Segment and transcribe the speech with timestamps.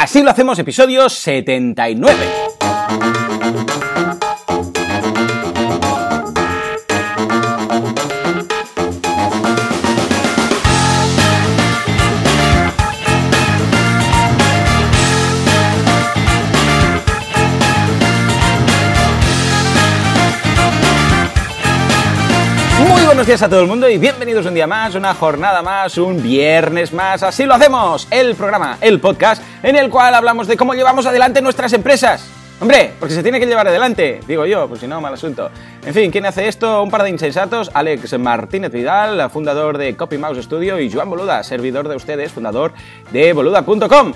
[0.00, 2.59] Así lo hacemos, episodio 79.
[23.30, 26.92] Días a todo el mundo y bienvenidos un día más, una jornada más, un viernes
[26.92, 27.22] más.
[27.22, 31.40] Así lo hacemos, el programa, el podcast, en el cual hablamos de cómo llevamos adelante
[31.40, 32.28] nuestras empresas.
[32.58, 35.48] Hombre, porque se tiene que llevar adelante, digo yo, pues si no, mal asunto.
[35.86, 36.82] En fin, ¿quién hace esto?
[36.82, 41.44] Un par de insensatos, Alex Martínez Vidal, fundador de Copy Mouse Studio, y Joan Boluda,
[41.44, 42.72] servidor de ustedes, fundador
[43.12, 44.12] de boluda.com.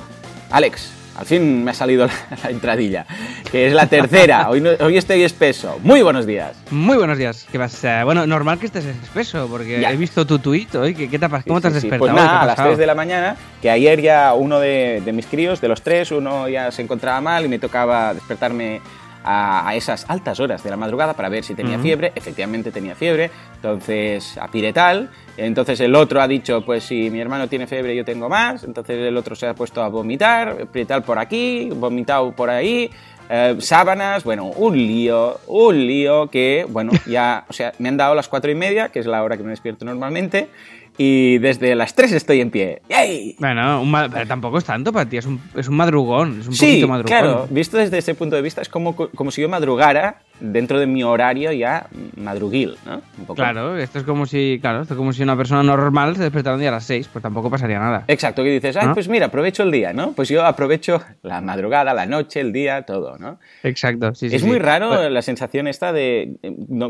[0.51, 3.07] Alex, al fin me ha salido la, la entradilla,
[3.51, 4.49] que es la tercera.
[4.51, 5.79] Hoy, no- hoy estoy espeso.
[5.83, 6.57] Muy buenos días.
[6.71, 7.47] Muy buenos días.
[7.51, 8.05] ¿Qué pasa?
[8.05, 9.91] Bueno, normal que estés espeso, porque Ya.
[9.93, 10.95] he visto tu tuit hoy.
[10.95, 11.99] ¿Qué, qué te ¿Cómo te has Sí, sí, despertado?
[11.99, 12.69] Pues ¿Qué nada, a las pasado?
[12.71, 16.11] 3 de la mañana, que ayer ya uno de, de mis críos, de los tres,
[16.11, 18.81] uno ya se encontraba mal y me tocaba despertarme
[19.25, 22.13] a, a esas altas horas de la madrugada para ver si tenía fiebre.
[22.15, 25.11] Efectivamente tenía fiebre, entonces a piretal.
[25.37, 28.63] Entonces el otro ha dicho, pues si mi hermano tiene fiebre yo tengo más.
[28.63, 32.91] Entonces el otro se ha puesto a vomitar, piretal por aquí, vomitado por ahí.
[33.29, 38.15] eh, sábanas, bueno, un lío, un lío que, bueno, ya, o sea, me han dado
[38.15, 40.49] las cuatro y media, que es la hora que me despierto normalmente,
[40.97, 42.83] y desde las 3 estoy en pie.
[42.89, 43.37] ¡Yay!
[43.39, 46.55] Bueno, un pero tampoco es tanto para ti, es un, es un madrugón, es un
[46.55, 47.09] Sí, poquito madrugón.
[47.09, 50.87] claro, visto desde ese punto de vista es como, como si yo madrugara dentro de
[50.87, 53.03] mi horario ya madruguil, ¿no?
[53.19, 53.35] Un poco.
[53.37, 56.55] Claro, esto es como si, claro, esto es como si una persona normal se despertara
[56.55, 58.05] un día a las 6, pues tampoco pasaría nada.
[58.09, 58.95] Exacto, que dices, ¿No?
[58.95, 60.13] pues mira, aprovecho el día, ¿no?
[60.13, 63.39] Pues yo aprovecho la madrugada, la noche, el día, todo, ¿no?
[63.63, 64.37] Exacto, sí, sí.
[64.37, 64.49] es sí.
[64.49, 66.35] muy raro Pues- la sensación esta de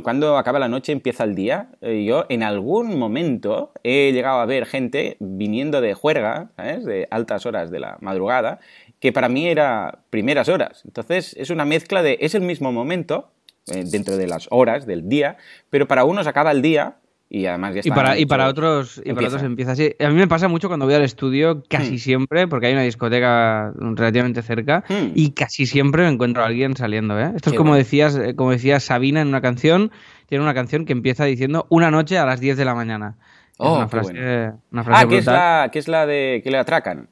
[0.02, 1.68] cuando acaba la noche empieza el día.
[1.80, 6.84] Eh, yo en algún momento he llegado a ver gente viniendo de juerga, ¿sabes?
[6.84, 8.60] De altas horas de la madrugada,
[9.00, 10.82] que para mí era primeras horas.
[10.84, 13.30] Entonces es una mezcla de es el mismo momento
[13.72, 15.36] eh, dentro de las horas del día,
[15.70, 16.96] pero para unos acaba el día
[17.30, 19.94] y además ya Y está para, y para otros y para otros empieza así.
[19.98, 21.98] A mí me pasa mucho cuando voy al estudio, casi Hmm.
[21.98, 25.12] siempre, porque hay una discoteca relativamente cerca, Hmm.
[25.14, 27.32] y casi siempre me encuentro a alguien saliendo, ¿eh?
[27.34, 27.78] Esto Qué es como bueno.
[27.84, 29.90] decías, eh, como decía Sabina en una canción,
[30.28, 33.16] tiene una canción que empieza diciendo una noche a las 10 de la mañana.
[33.52, 34.62] Es Oh, una frase, bueno.
[34.72, 37.08] una frase Ah, que es, la, que es la de que le atracan.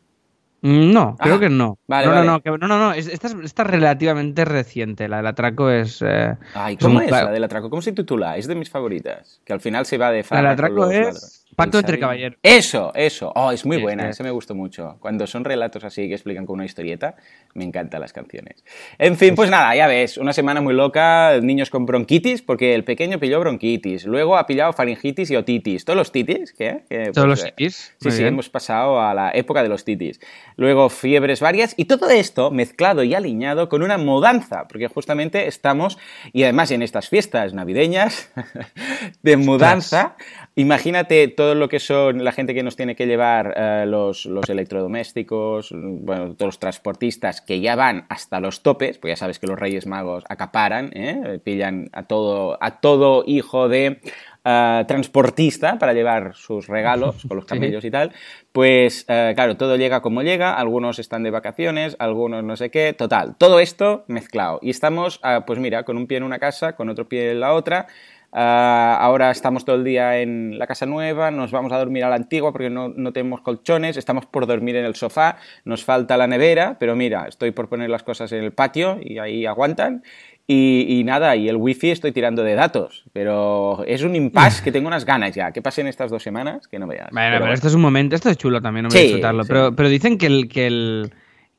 [0.62, 1.78] Mm, No, creo Ah, que no.
[1.88, 2.26] vale, no, vale.
[2.26, 5.08] no, no, que- no, no, no, es- esta, es, esta es relativamente reciente.
[5.08, 6.00] La del atraco es.
[6.02, 7.68] eh, Ay, es un ¿cómo es la del atraco?
[7.68, 8.36] ¿Cómo se titula?
[8.36, 9.40] Es de mis favoritas.
[9.44, 11.41] Que al final se va de La del atraco es.
[11.54, 12.38] Pacto entre caballeros.
[12.42, 13.32] Eso, eso.
[13.34, 14.04] Oh, es muy Sí, buena.
[14.04, 14.10] sí.
[14.10, 14.96] Ese me gustó mucho.
[15.00, 17.16] Cuando son relatos así que explican con una historieta,
[17.54, 18.64] me encantan las canciones.
[18.98, 20.16] En fin, pues nada, ya ves.
[20.16, 21.38] Una semana muy loca.
[21.42, 24.06] Niños con bronquitis, porque el pequeño pilló bronquitis.
[24.06, 25.84] Luego ha pillado faringitis y otitis.
[25.84, 26.52] ¿Todos los titis?
[26.54, 26.84] ¿Qué?
[26.88, 27.76] Todos pues, los eh, titis.
[27.98, 28.28] Sí, Muy sí, bien.
[28.34, 30.20] hemos pasado a la época de los titis.
[30.56, 35.98] Luego fiebres varias y todo esto mezclado y alineado con una mudanza, porque justamente estamos,
[36.32, 38.30] y además en estas fiestas navideñas
[39.22, 40.16] de mudanza,
[40.54, 44.48] imagínate todo lo que son la gente que nos tiene que llevar eh, los, los
[44.50, 49.46] electrodomésticos, bueno, todos los transportistas que ya van hasta los topes, porque ya sabes que
[49.46, 51.40] los Reyes Magos acaparan, ¿eh?
[51.42, 54.00] pillan a todo, a todo hijo de
[54.44, 57.54] eh, transportista para llevar sus regalos con los Sí.
[57.54, 58.12] camellos y tal,
[58.52, 62.92] pues eh, claro, todo llega como llega, algunos están de vacaciones, algunos no sé qué,
[62.92, 64.58] total, todo esto mezclado.
[64.62, 67.40] Y estamos, ah, pues mira, con un pie en una casa, con otro pie en
[67.40, 67.86] la otra.
[68.34, 72.08] Ah, ahora estamos todo el día en la casa nueva, nos vamos a dormir a
[72.08, 76.16] la antigua porque no, no tenemos colchones, estamos por dormir en el sofá, nos falta
[76.16, 80.02] la nevera, pero mira, estoy por poner las cosas en el patio y ahí aguantan.
[80.46, 84.72] Y, y nada, y el wifi estoy tirando de datos, pero es un impasse que
[84.72, 85.52] tengo unas ganas ya.
[85.52, 87.10] Que pasen estas dos semanas, que no veas.
[87.12, 87.54] Bueno, pero, bueno.
[87.54, 89.44] esto es un momento, esto es chulo también, no voy Sí, a disfrutarlo.
[89.44, 89.48] sí.
[89.48, 91.12] Pero, pero dicen que el, que el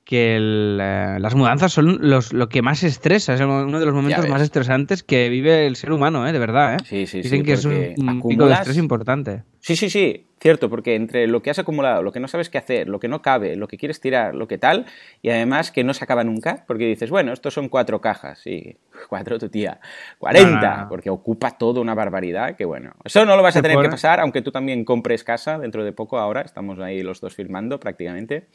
[0.06, 3.96] que el, eh, las mudanzas son los, lo que más estresa, es uno de los
[3.96, 6.32] momentos más estresantes que vive el ser humano, ¿eh?
[6.34, 6.76] de verdad.
[6.76, 6.78] ¿eh?
[6.86, 8.06] Sí, sí, Dicen sí, que es un, un pico
[8.46, 9.44] de acumulas- estrés importante.
[9.60, 12.58] Sí, sí, sí, cierto, porque entre lo que has acumulado, lo que no sabes qué
[12.58, 14.86] hacer, lo que no cabe, lo que quieres tirar, lo que tal,
[15.22, 18.76] y además que no se acaba nunca, porque dices, bueno, estos son cuatro cajas, sí,
[19.08, 19.80] cuatro tu tía,
[20.18, 20.90] cuarenta, No, no, no.
[20.90, 23.90] porque ocupa toda una barbaridad, que bueno, eso no lo vas a Te tener que
[23.90, 27.80] pasar, aunque tú también compres casa dentro de poco ahora, estamos ahí los dos firmando
[27.80, 28.48] prácticamente,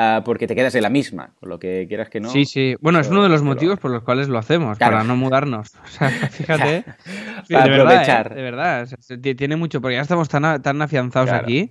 [0.00, 2.28] ah, porque te quedas en la misma, con lo que quieras que no.
[2.30, 2.76] Sí, sí.
[2.80, 4.92] Bueno, es uno de los motivos por los cuales lo hacemos, Claro.
[4.94, 5.72] para no mudarnos.
[5.84, 6.84] O sea, fíjate.
[7.50, 8.32] Para de verdad, aprovechar.
[8.32, 8.34] ¿eh?
[8.36, 8.82] de verdad.
[8.82, 11.44] o sea, se- ti- tiene mucho, porque ya estamos tan, tan afianzados Claro.
[11.44, 11.70] aquí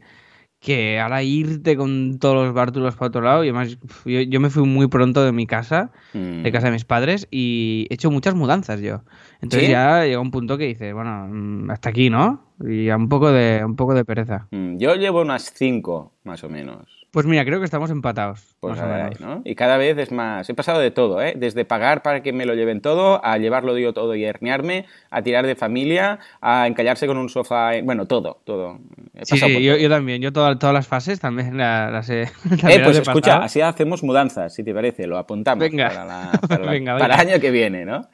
[0.59, 3.43] que ahora irte con todos los bártulos para otro lado.
[3.43, 6.41] Y además, yo, yo me fui muy pronto de mi casa, Mm.
[6.41, 9.03] de casa de mis padres, y he hecho muchas mudanzas yo.
[9.39, 9.71] Entonces ¿Sí?
[9.71, 12.43] ya llega un punto que dices, bueno, mm, hasta aquí, ¿no?
[12.67, 14.47] Y a un poco de, un poco de pereza.
[14.49, 16.96] Mm, Yo llevo unas cinco, más o menos.
[17.17, 18.55] Pues mira, creo que estamos empatados.
[18.59, 19.11] Pues más o ahí.
[19.19, 19.41] ¿no?
[19.43, 20.47] Y cada vez es más.
[20.47, 21.33] He pasado de todo, ¿eh?
[21.35, 25.23] Desde pagar para que me lo lleven todo, a llevarlo yo todo y herniarme, a
[25.23, 27.73] tirar de familia, a encallarse con un sofá.
[27.75, 28.77] en- Bueno, todo, todo.
[29.15, 29.77] He Sí, yo, todo.
[29.77, 30.21] yo también.
[30.21, 32.21] Yo toda- todas las fases también la- las he.
[32.21, 32.29] Eh,
[32.61, 35.87] también pues las he escucha, así hacemos mudanzas, si te parece, lo apuntamos Venga.
[35.89, 37.23] para, la- para la- Venga, para venga.
[37.23, 38.07] el año que viene, ¿no?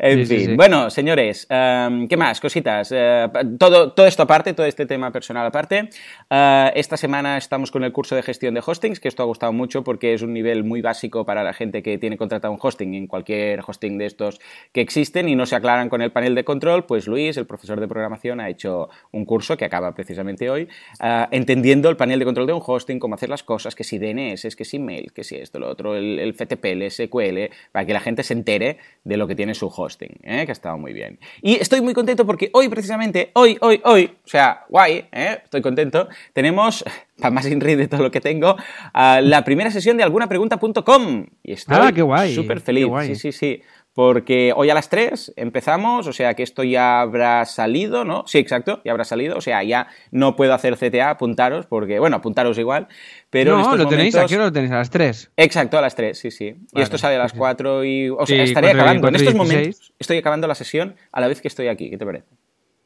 [0.00, 0.56] En Sí, fin, sí.
[0.56, 2.40] bueno, señores, em, ¿qué más?
[2.40, 2.92] Cositas.
[2.94, 3.26] Eh,
[3.58, 5.88] todo, todo esto aparte, todo este tema personal aparte.
[6.30, 9.52] Eh, esta semana estamos con el curso de gestión de hostings, que esto ha gustado
[9.52, 12.94] mucho porque es un nivel muy básico para la gente que tiene contratado un hosting
[12.94, 14.38] en cualquier hosting de estos
[14.72, 16.84] que existen y no se aclaran con el panel de control.
[16.86, 20.68] Pues Luis, el profesor de programación, ha hecho un curso que acaba precisamente hoy,
[21.02, 23.98] eh, entendiendo el panel de control de un hosting, cómo hacer las cosas, que si
[23.98, 27.84] DNS, que si mail, que si esto, lo otro, el, el FTP, el SQL, para
[27.84, 29.87] que la gente se entere de lo que tiene su hosting,
[30.22, 30.44] ¿eh?
[30.44, 31.18] que ha estado muy bien.
[31.42, 35.38] Y estoy muy contento porque hoy, precisamente, hoy, hoy, hoy, o sea, guay, ¿eh?
[35.44, 36.84] estoy contento, tenemos,
[37.18, 38.56] para más inri de todo lo que tengo,
[38.94, 41.26] la primera sesión de algunapregunta.com.
[41.42, 42.86] Y estoy Ah, qué guay, súper qué feliz.
[42.86, 43.08] guay.
[43.08, 43.62] Sí, sí, sí.
[43.98, 48.22] Porque hoy a las 3 empezamos, o sea que esto ya habrá salido, ¿no?
[48.28, 52.14] Sí, exacto, ya habrá salido, o sea, ya no puedo hacer CTA, apuntaros, porque, bueno,
[52.18, 52.86] apuntaros igual,
[53.28, 55.32] pero en no, estos lo tenéis, momentos- aquí lo tenéis a las 3.
[55.36, 56.54] Exacto, a las 3, sí, sí.
[56.74, 57.38] Y esto sale a las sí, sí.
[57.40, 58.08] 4 y...
[58.10, 59.08] O sea, Sí, estaré 4 y- acabando.
[59.08, 59.54] En 4 y estos 16.
[59.56, 61.90] momentos estoy acabando la sesión a la vez que estoy aquí.
[61.90, 62.26] ¿Qué te parece?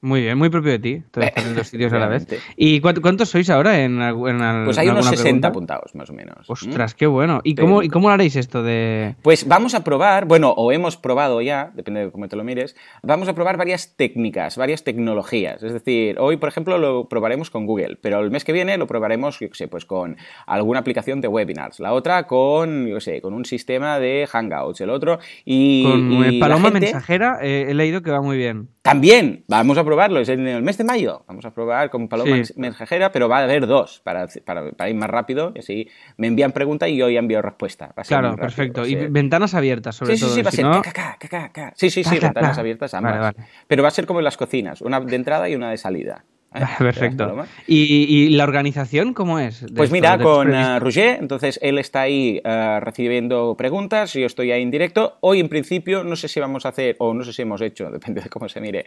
[0.04, 1.02] Muy bien, muy propio de ti.
[1.36, 2.26] En dos sitios a la vez.
[2.56, 5.48] ¿Y cuánto- cuántos sois ahora en, en Pues hay en unos alguna 60 pregunta?
[5.48, 6.48] apuntados, más o menos.
[6.48, 6.52] ¿Mm?
[6.52, 7.40] Ostras, qué bueno.
[7.44, 9.14] ¿Y Pero- cómo, ¿Y cómo haréis esto de...?
[9.22, 12.74] Pues vamos a probar, bueno, o hemos probado ya, depende de cómo te lo mires,
[13.04, 15.62] vamos a probar varias técnicas, varias tecnologías.
[15.62, 18.88] Es decir, hoy, por ejemplo, lo probaremos con Google, pero el mes que viene lo
[18.88, 20.16] probaremos, yo qué sé, pues con
[20.46, 24.80] alguna aplicación de webinars, la otra con, yo qué sé, con un sistema de Hangouts,
[24.80, 28.20] el otro, y, Con y eh, la Paloma gente- Mensajera eh, he leído que va
[28.20, 28.68] muy bien.
[28.82, 31.22] También, vamos a probarlo, es en el mes de mayo.
[31.28, 32.54] Vamos a probar con Paloma Sí.
[32.56, 35.52] Mensajera, pero va a haber dos para, para, para ir más rápido.
[35.54, 37.88] Y así me envían pregunta y yo ya envío respuesta.
[37.88, 38.80] Va a ser Claro, rápido, perfecto.
[38.80, 40.34] va a Y ventanas abiertas, sobre Sí, sí, todo.
[40.34, 40.82] sí, va a ser no-.
[41.74, 43.12] Sí, sí, ventanas abiertas ambas.
[43.18, 43.48] Vale, vale.
[43.66, 46.24] Pero va a ser como en las cocinas, una de entrada y una de salida.
[46.52, 47.44] ¿Verás, Perfecto.
[47.66, 49.60] ¿Y, y la organización cómo es?
[49.74, 54.52] Pues esto, mira, con eh, Roger, entonces él está ahí eh, recibiendo preguntas, yo estoy
[54.52, 55.18] ahí en directo.
[55.20, 57.90] Hoy, en principio, no sé si vamos a hacer, o no sé si hemos hecho,
[57.90, 58.84] depende de cómo se mire,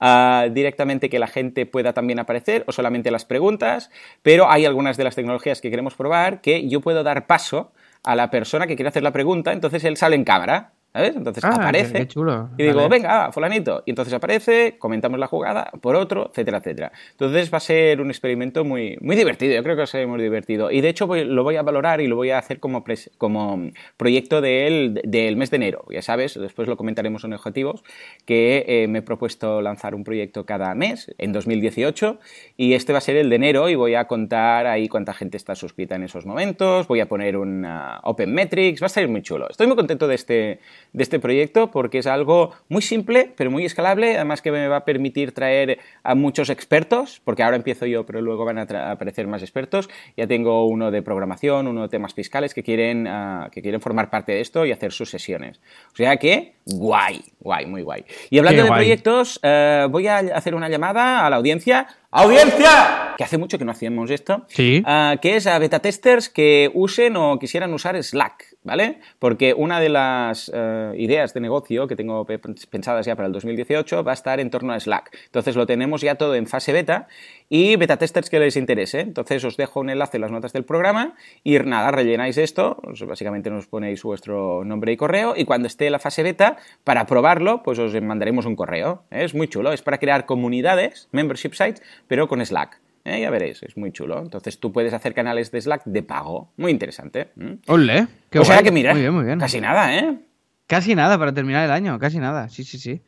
[0.00, 3.90] ah, directamente que la gente pueda también aparecer, o solamente las preguntas,
[4.22, 7.72] pero hay algunas de las tecnologías que queremos probar que yo puedo dar paso
[8.04, 10.72] a la persona que quiere hacer la pregunta, entonces él sale en cámara.
[10.98, 11.16] ¿Sabes?
[11.16, 11.92] Entonces Ah, aparece.
[11.92, 12.50] qué- qué chulo.
[12.58, 12.88] Y digo, Vale.
[12.88, 13.82] venga, fulanito.
[13.86, 16.92] Y entonces aparece, comentamos la jugada por otro, etcétera, etcétera.
[17.12, 19.54] Entonces va a ser un experimento muy, muy divertido.
[19.54, 20.70] Yo creo que va a ser muy divertido.
[20.72, 23.10] Y de hecho voy- lo voy a valorar y lo voy a hacer como, pres-
[23.16, 25.84] como proyecto del, del mes de enero.
[25.90, 27.84] Ya sabes, después lo comentaremos en objetivos,
[28.26, 32.18] que eh, me he propuesto lanzar un proyecto cada mes en 2018
[32.56, 35.36] y este va a ser el de enero y voy a contar ahí cuánta gente
[35.36, 36.88] está suscrita en esos momentos.
[36.88, 38.82] Voy a poner un ah, Open Metrics.
[38.82, 39.48] Va a ser muy chulo.
[39.48, 40.58] Estoy muy contento de este,
[40.92, 44.78] de este proyecto porque es algo muy simple, pero muy escalable, además que me va
[44.78, 49.26] a permitir traer a muchos expertos, porque ahora empiezo yo, pero luego van a, aparecer
[49.26, 49.88] más expertos.
[50.16, 54.10] Ya tengo uno de programación, uno de temas fiscales que quieren, ah, que quieren formar
[54.10, 55.60] parte de esto y hacer sus sesiones.
[55.92, 58.04] O sea que, guay, guay, muy guay.
[58.30, 61.86] Y hablando de proyectos, eh, voy a hacer una llamada a la audiencia.
[62.10, 63.14] ¡Audiencia!
[63.18, 64.46] Que hace mucho que no hacíamos esto.
[64.48, 64.82] Sí.
[64.86, 69.00] Ah, que es a beta testers que usen o quisieran usar Slack, ¿vale?
[69.18, 72.38] Porque una de las eh, ideas de negocio que tengo pe-
[72.70, 75.10] pensadas ya para el 2018 va a estar en torno a Slack.
[75.26, 77.08] Entonces lo tenemos ya todo en fase beta
[77.48, 79.00] y beta testers que les interese.
[79.00, 83.50] Entonces os dejo un enlace en las notas del programa y nada, rellenáis esto, básicamente
[83.50, 87.78] nos ponéis vuestro nombre y correo y cuando esté la fase beta, para probarlo, pues
[87.78, 89.02] os mandaremos un correo.
[89.10, 92.80] Es muy chulo, es para crear comunidades, membership sites, pero con Slack.
[93.08, 93.20] ¿Eh?
[93.20, 94.20] Ya veréis, es muy chulo.
[94.20, 96.52] Entonces tú puedes hacer canales de Slack de pago.
[96.56, 97.28] Muy interesante.
[97.38, 97.58] ¿m?
[97.66, 98.64] Ole, qué o sea guay.
[98.64, 99.38] que mira, Muy bien, muy bien.
[99.38, 100.18] casi nada, ¿eh?
[100.66, 102.48] Casi nada para terminar el año, casi nada.
[102.48, 103.00] Sí, sí, sí.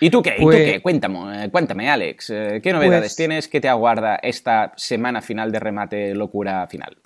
[0.00, 0.34] ¿Y tú qué?
[0.38, 0.80] ¿Y Pues- tú qué?
[0.82, 2.30] Cuéntame, eh, cuéntame, Alex.
[2.30, 6.96] eh, ¿Qué novedades Pues- tienes que te aguarda esta semana final de remate locura final?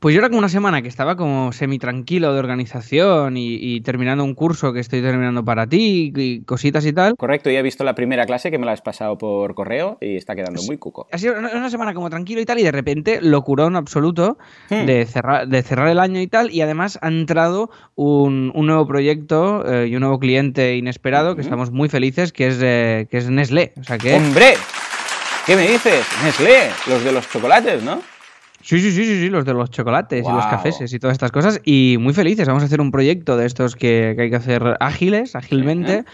[0.00, 3.80] Pues yo era como una semana que estaba como semi tranquilo de organización y, y
[3.80, 7.16] terminando un curso que estoy terminando para ti y cositas y tal.
[7.16, 10.16] Correcto, ya he visto la primera clase que me la has pasado por correo y
[10.16, 11.08] está quedando muy cuco.
[11.12, 14.36] Ha sido una semana como tranquilo y tal, y de repente locurón absoluto
[14.68, 14.84] Hmm.
[14.86, 18.86] de, cerrar, de cerrar el año y tal, y además ha entrado un, un nuevo
[18.86, 21.46] proyecto eh, y un nuevo cliente inesperado que Ujú.
[21.48, 23.72] estamos muy felices, que es, eh, que es Nestlé.
[23.80, 24.14] O sea que...
[24.14, 24.54] ¡Hombre!
[25.46, 26.04] ¿Qué me dices?
[26.24, 28.00] Nestlé, los de los chocolates, ¿no?
[28.66, 31.30] Sí, sí, sí, sí, sí, los de los chocolates y los cafés y todas estas
[31.30, 31.60] cosas.
[31.64, 32.48] Y muy felices.
[32.48, 36.04] Vamos a hacer un proyecto de estos que, que hay que hacer ágiles, ágilmente.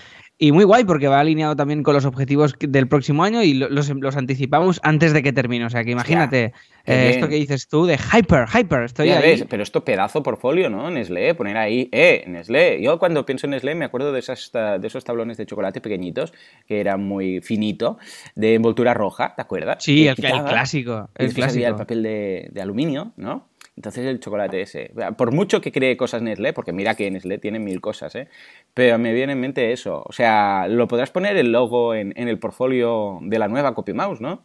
[0.42, 3.88] Y muy guay porque va alineado también con los objetivos del próximo año y los,
[3.88, 5.66] los anticipamos antes de que termine.
[5.66, 6.52] O sea que imagínate
[6.84, 9.44] eh, esto que dices tú de Hyper, Hyper, estoy ahí.
[9.48, 10.90] pero esto pedazo portfolio, ¿no?
[10.90, 12.82] Nestlé, poner ahí, eh, Nestlé.
[12.82, 16.32] Yo cuando pienso en Nestlé me acuerdo de, esas, de esos tablones de chocolate pequeñitos
[16.66, 17.98] que eran muy finito,
[18.34, 19.76] de envoltura roja, ¿te acuerdas?
[19.78, 21.08] Sí, el, clásico.
[21.14, 21.66] El clásico.
[21.68, 23.51] el papel de, de aluminio, ¿no?
[23.76, 24.92] Entonces el chocolate ese.
[25.16, 28.28] Por mucho que cree cosas Nestlé, porque mira que Nestlé tiene mil cosas, ¿eh?
[28.74, 30.02] Pero me viene en mente eso.
[30.06, 33.92] O sea, lo podrás poner el logo en, en el portfolio de la nueva Copy
[33.94, 34.42] Mouse, ¿no?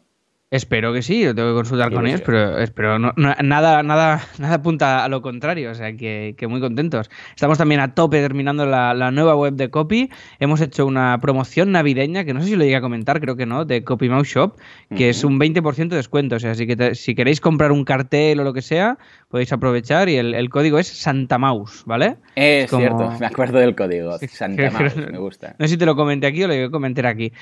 [0.50, 5.04] Espero que sí, lo tengo que consultar con ellos, pero, espero nada, nada, nada apunta
[5.04, 7.10] a lo contrario, o sea que, muy contentos.
[7.36, 10.10] Estamos también a tope terminando la, nueva web de Copy.
[10.40, 13.46] Hemos hecho una promoción navideña, que no sé si lo llegué a comentar, creo que
[13.46, 14.56] no, de Copy Mouse Shop,
[14.96, 16.38] que es un 20% de descuento.
[16.38, 20.08] O sea, así que si queréis comprar un cartel o lo que sea, podéis aprovechar
[20.08, 22.16] y el, código es Santa Mouse, ¿vale?
[22.36, 25.58] Es cierto, me acuerdo del código, Santa Mouse, me gusta.
[25.60, 27.34] No sé si te lo comenté aquí o lo comenté aquí,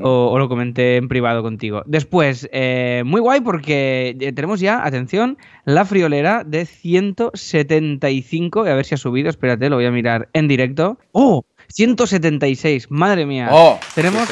[0.00, 1.82] o, o lo comenté en privado contigo.
[1.86, 8.60] Después, eh, muy guay porque eh, tenemos ya, atención, la friolera de 175.
[8.60, 10.98] A ver si ha subido, espérate, lo voy a mirar en directo.
[11.12, 11.44] ¡Oh!
[11.68, 13.48] 176, madre mía.
[13.50, 14.28] Oh, tenemos...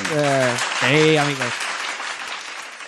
[0.92, 1.79] Eh, amigos.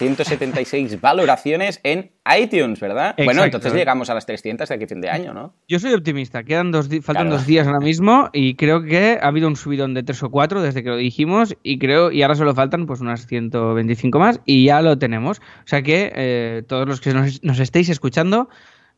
[0.02, 3.14] 176 valoraciones en iTunes, ¿verdad?
[3.24, 5.54] Bueno, entonces llegamos a las 300 de aquí fin de año, ¿no?
[5.68, 6.42] Yo soy optimista.
[6.42, 10.02] Quedan dos faltan dos días ahora mismo y creo que ha habido un subidón de
[10.02, 13.26] 3 o 4 desde que lo dijimos y creo y ahora solo faltan pues unas
[13.26, 15.38] 125 más y ya lo tenemos.
[15.38, 18.48] O sea que eh, todos los que nos, nos estéis escuchando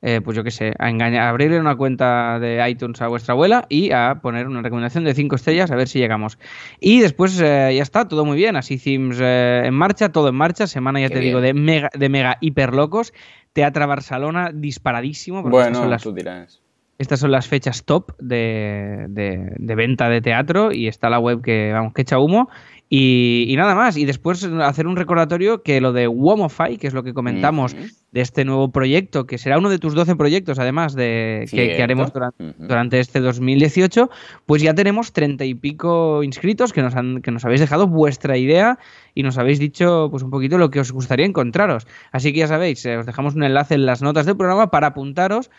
[0.07, 3.65] eh, pues yo qué sé, a, engañar, abrirle una cuenta de iTunes a vuestra abuela
[3.71, 6.39] y a poner una recomendación de 5 estrellas a ver si llegamos.
[6.79, 10.35] Y después eh, ya está, todo muy bien, así Sims eh, en marcha, todo en
[10.35, 13.15] marcha, semana ya te digo de mega, de mega hiper locos,
[13.55, 15.43] Teatro Barcelona disparadísimo.
[15.43, 16.03] Bueno, las...
[16.03, 16.61] tú dirás.
[16.99, 21.73] Estas son las fechas top de, de, venta de teatro y está la web que,
[21.73, 22.49] vamos, que echa humo.
[22.89, 23.97] Y, nada más.
[23.97, 28.21] Y después hacer un recordatorio que lo de Womofy, que es lo que comentamos de
[28.21, 32.55] este nuevo proyecto, que será uno de tus 12 proyectos, además, de que, haremos durante,
[32.59, 34.09] durante, este 2018,
[34.47, 38.37] pues ya tenemos treinta y pico inscritos que nos, han, que nos habéis dejado vuestra
[38.37, 38.79] idea
[39.15, 41.89] y nos habéis dicho pues un poquito lo que os gustaría encontraros.
[42.13, 44.89] Así que ya sabéis, eh, os dejamos un enlace en las notas del programa para
[44.89, 45.51] apuntaros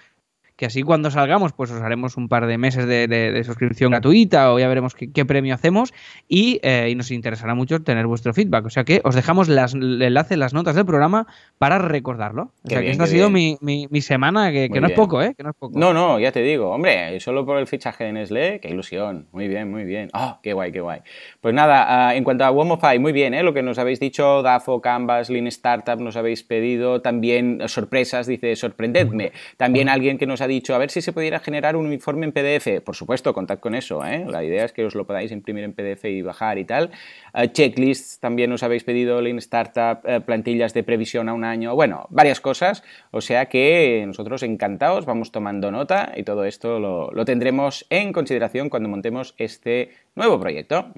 [0.55, 4.59] que así cuando salgamos, pues os haremos un par de meses de, suscripción gratuita o
[4.59, 5.93] ya veremos qué, premio hacemos
[6.29, 8.65] eh, y, nos interesará mucho tener vuestro feedback.
[8.65, 12.51] O sea que os dejamos las, el enlace en las notas del programa para recordarlo.
[12.63, 13.57] O sea que esta ha sido mi,
[14.01, 15.33] semana, que, no es poco, ¿eh?
[15.35, 15.77] Que no, es poco.
[15.77, 19.27] no, no, ya te digo, hombre, solo por el fichaje de Nestlé, qué ilusión.
[19.31, 20.09] Muy bien, muy bien.
[20.13, 21.01] ¡Oh, qué guay, qué guay!
[21.41, 23.43] Pues nada, ah, en cuanto a Womofy, muy bien, ¿eh?
[23.43, 28.55] Lo que nos habéis dicho, DAFO, Canvas, Lean Startup, nos habéis pedido también sorpresas, dice,
[28.55, 29.31] sorprendedme.
[29.57, 32.31] También alguien que nos ha dicho a ver si se pudiera generar un informe en
[32.31, 32.81] PDF.
[32.83, 34.05] Por supuesto, contad con eso.
[34.05, 34.25] ¿eh?
[34.27, 36.91] La idea es que os lo podáis imprimir en PDF y bajar y tal.
[37.33, 41.75] Uh, checklists también os habéis pedido Lean Startup, eh, plantillas de previsión a un año.
[41.75, 42.83] Bueno, varias cosas.
[43.11, 48.69] O sea que nosotros encantados, vamos tomando nota y todo esto lo, tendremos en consideración
[48.69, 50.91] cuando montemos este nuevo proyecto.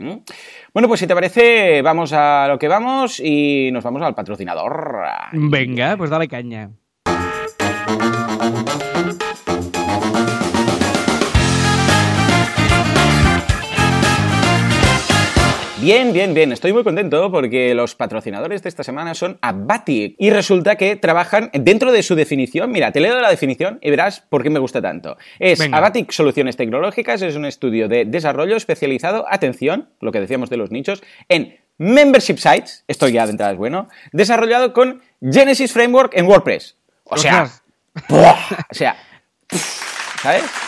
[0.73, 5.03] Bueno, pues si te parece, vamos a lo que vamos y nos vamos al patrocinador.
[5.31, 6.69] Venga, pues dale caña.
[15.87, 16.51] Bien, bien, bien.
[16.51, 21.49] Estoy muy contento porque los patrocinadores de esta semana son Abatic y resulta que trabajan
[21.53, 22.71] dentro de su definición.
[22.71, 25.15] Mira, te leo la definición y verás por qué me gusta tanto.
[25.39, 30.57] Es Abatic Soluciones Tecnológicas, es un estudio de desarrollo especializado, atención, lo que decíamos de
[30.57, 36.17] los nichos, en membership sites, esto ya de entrada es bueno, desarrollado con Genesis Framework
[36.17, 36.75] en WordPress.
[37.05, 37.49] O sea,
[38.09, 38.97] o sea,
[40.21, 40.66] ¿sabes?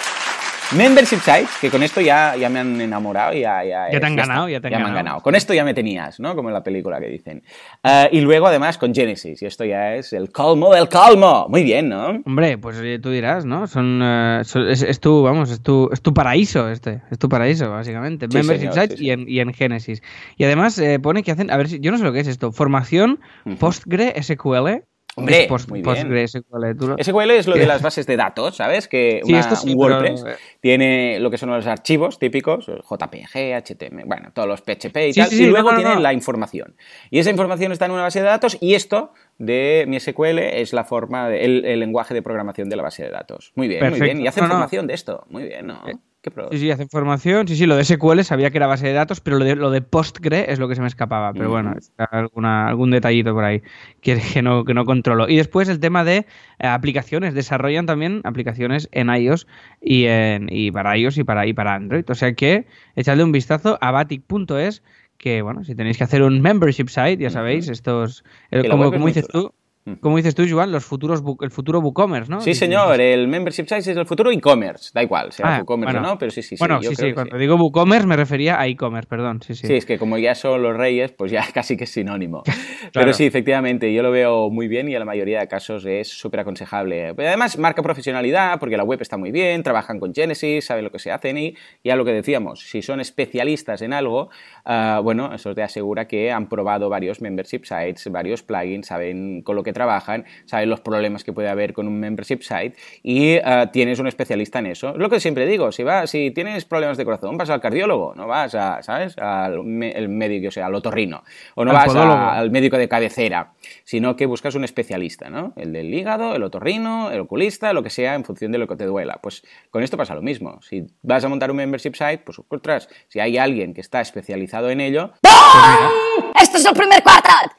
[0.76, 4.16] Membership sites, que con esto ya, ya me han enamorado ya, ya, ya te han
[4.16, 5.22] ganado, ya te han, ya me han ganado.
[5.22, 6.36] Con esto ya me tenías, ¿no?
[6.36, 7.44] Como en la película que dicen.
[7.84, 11.48] Uh, y luego además con Genesis, y esto ya es el colmo del colmo.
[11.50, 12.22] Muy bien, ¿no?
[12.26, 13.68] Hombre, pues tú dirás, ¿no?
[13.68, 18.28] Son, uh, es, tu, vamos, es tu, es tu paraíso este, es tu paraíso, básicamente.
[18.30, 19.06] Sí, Membership señor, sites sí.
[19.06, 20.02] Y, en, y, en, Genesis.
[20.38, 22.28] Y además eh, pone que hacen, a ver si, yo no sé lo que es
[22.28, 23.58] esto, formación uh -huh.
[23.58, 24.84] PostgreSQL
[25.20, 26.28] Hombre, muy bien.
[26.28, 28.88] SQL es lo de las bases de datos, ¿sabes?
[28.88, 30.38] Que una, sí, un WordPress pero...
[30.60, 35.34] tiene lo que son los archivos típicos, JPG, HTML, bueno, todos los PHP y tal,
[35.34, 36.76] y luego no, no, tiene la información.
[37.10, 40.74] Y esa información está en una base de datos y esto de mi SQL es
[40.74, 43.52] la forma, de, el, el, lenguaje de programación de la base de datos.
[43.56, 44.04] Muy bien, Perfecto.
[44.04, 44.26] muy bien.
[44.26, 45.26] Y hace información de esto.
[45.30, 45.82] Muy bien, ¿no?
[46.20, 47.48] Eh, ¿Qué pro- Sí, sí, hacen formación.
[47.48, 49.72] Sí, sí, lo de SQL sabía que era base de datos, pero lo de, lo
[49.72, 51.32] de Postgre es lo que se me escapaba.
[51.34, 51.52] Pero Mm.
[51.52, 53.62] bueno, está alguna, algún detallito por ahí
[54.02, 55.30] que, que no, que no controlo.
[55.30, 56.18] Y después el tema de
[56.60, 57.34] eh, aplicaciones.
[57.34, 59.48] Desarrollan también aplicaciones en iOS
[59.82, 62.04] y, en, y para iOS y para, y para Android.
[62.10, 64.84] O sea que echadle un vistazo a batic.es
[65.18, 68.24] que, bueno, si tenéis que hacer un membership site, ya sabéis, estos...
[68.52, 69.54] el- la como, como dices tú,
[70.00, 72.42] como dices tú, Joan, los futuros el futuro WooCommerce, ¿no?
[72.42, 74.92] Sí, señor, el membership site es el futuro e-commerce.
[74.94, 76.08] Da igual, sea Ah, WooCommerce bueno.
[76.08, 76.56] o no, pero sí, sí, sí.
[76.60, 79.56] bueno, yo sí, creo sí, que cuando digo WooCommerce me refería a e-commerce, perdón, sí,
[79.56, 79.68] sí.
[79.68, 82.44] Sí, es que como ya son los reyes, pues ya casi que es sinónimo.
[82.92, 83.06] Claro.
[83.06, 86.08] Pero sí, efectivamente, yo lo veo muy bien y en la mayoría de casos es
[86.08, 87.10] súper aconsejable.
[87.10, 90.98] Además, marca profesionalidad, porque la web está muy bien, trabajan con Genesis, saben lo que
[90.98, 94.30] se hacen y ya lo que decíamos, si son especialistas en algo,
[94.66, 99.56] ah, bueno, eso te asegura que han probado varios membership sites, varios plugins, saben con
[99.56, 103.70] lo que trabajan, saben los problemas que puede haber con un membership site y ah,
[103.72, 104.90] tienes un especialista en eso.
[104.90, 108.14] Es lo que siempre digo, si, vas, si tienes problemas de corazón, vas al cardiólogo,
[108.16, 109.18] no vas a, ¿sabes?
[109.18, 111.24] Al me- el médico, o sea, al otorrino,
[111.56, 113.54] o no Al vas a- al médico de cabecera,
[113.86, 115.54] sino que buscas un especialista, ¿no?
[115.56, 118.76] El del hígado, el otorrino, el oculista, lo que sea, en función de lo que
[118.76, 119.20] te duela.
[119.24, 120.60] Pues con esto pasa lo mismo.
[120.62, 124.70] Si vas a montar un membership site, pues ostras, si hay alguien que está especializado
[124.70, 126.32] en ello, ¡Don!
[126.42, 127.52] Este es el primer cuartet.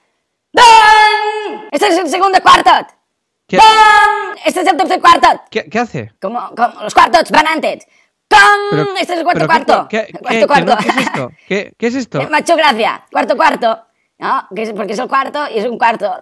[0.52, 1.68] ¡Don!
[1.70, 2.86] Este es el segundo cuartet.
[3.46, 4.36] ¿Qué, ¡Don!
[4.44, 5.40] Este es el tercer cuartet.
[5.50, 6.12] qué- qué hace?
[6.20, 7.86] Como, como los cuartos van antes.
[8.28, 9.86] Pero- Este es el cuarto cuarto.
[9.88, 10.72] ¿Qué, qué- cuarto cuarto.
[10.72, 11.30] no- ¿qué es esto?
[11.48, 12.20] ¿Qué, qué es esto?
[12.38, 13.04] Hecho gracia.
[13.10, 13.84] Cuarto cuarto.
[14.18, 14.46] ¿No?
[14.48, 16.20] Porque es el cuarto y es un cuarto.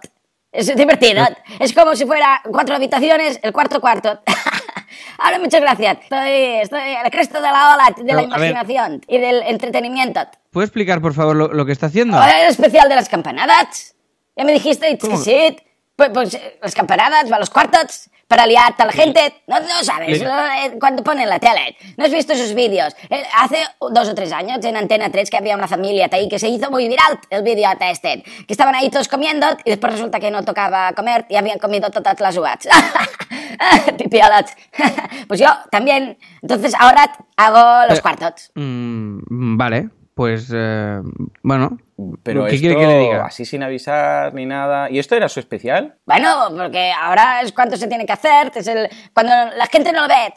[0.51, 1.23] Es divertido.
[1.59, 4.19] Es como si fuera cuatro habitaciones, el cuarto cuarto.
[5.19, 5.97] Ahora muchas gracias.
[6.01, 6.31] Estoy,
[6.61, 8.51] estoy al cresto de la ola de la Pero, a ver.
[8.51, 10.21] imaginación y del entretenimiento.
[10.49, 12.17] ¿Puede explicar, por favor, lo, lo que está haciendo?
[12.17, 13.95] Ahora el especial de las campanadas.
[14.39, 15.57] Ya me dijiste que sí.
[15.97, 19.41] Pues, pues, las campanadas, va a los cuartos para liar a la gente.
[19.47, 21.75] No, no sabes, lo- eh, cuando ponen la tele.
[21.97, 22.95] ¿No has visto esos vídeos?
[23.09, 23.57] Eh, hace
[23.91, 26.71] dos o tres años en Antena 3 que había una familia ahí que se hizo
[26.71, 28.23] muy viral el vídeo de este.
[28.23, 31.89] Que estaban ahí todos comiendo y después resulta que no tocaba comer y habían comido
[31.89, 32.59] todas las uvas.
[33.97, 34.55] Pipiolats.
[35.27, 36.17] pues yo también.
[36.41, 38.51] Entonces ahora hago los Eh, cuartos.
[38.55, 41.01] Mm, vale, pues eh,
[41.43, 41.77] bueno.
[42.23, 43.25] Pero ¿Qué esto quiere que le diga?
[43.25, 44.89] así sin avisar ni nada.
[44.89, 45.97] ¿Y esto era su especial?
[46.05, 50.01] Bueno, porque ahora es cuando se tiene que hacer, es el, cuando la gente no
[50.03, 50.33] lo ve.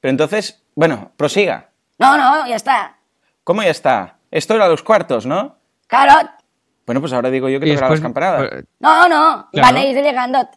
[0.00, 1.70] Pero entonces, bueno, prosiga.
[1.98, 2.96] No, no, ya está.
[3.44, 4.16] ¿Cómo ya está?
[4.30, 5.56] Esto era los cuartos, ¿no?
[5.86, 6.30] Claro.
[6.86, 8.64] Bueno, pues ahora digo yo que tocará las campanadas.
[8.80, 9.68] No, no, Claro.
[9.68, 10.48] van a ir llegando.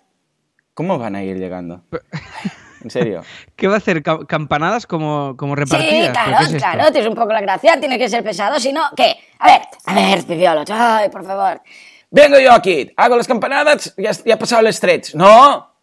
[0.74, 1.84] ¿Cómo van a ir llegando?
[2.86, 3.22] En serio.
[3.56, 4.02] ¿Qué va a hacer?
[4.04, 5.92] ¿Ca- ¿Campanadas como, como Sí, repartidas?
[5.92, 8.84] ¿Pero claro, es claro, tienes un poco la gracia, tiene que ser pesado, si no,
[8.96, 9.18] ¿qué?
[9.40, 11.62] A ver, a ver, pipiolos, ay, por favor.
[12.12, 15.16] Vengo yo aquí, hago las campanadas, ya, ya ha pasado el stretch.
[15.16, 15.74] ¡No!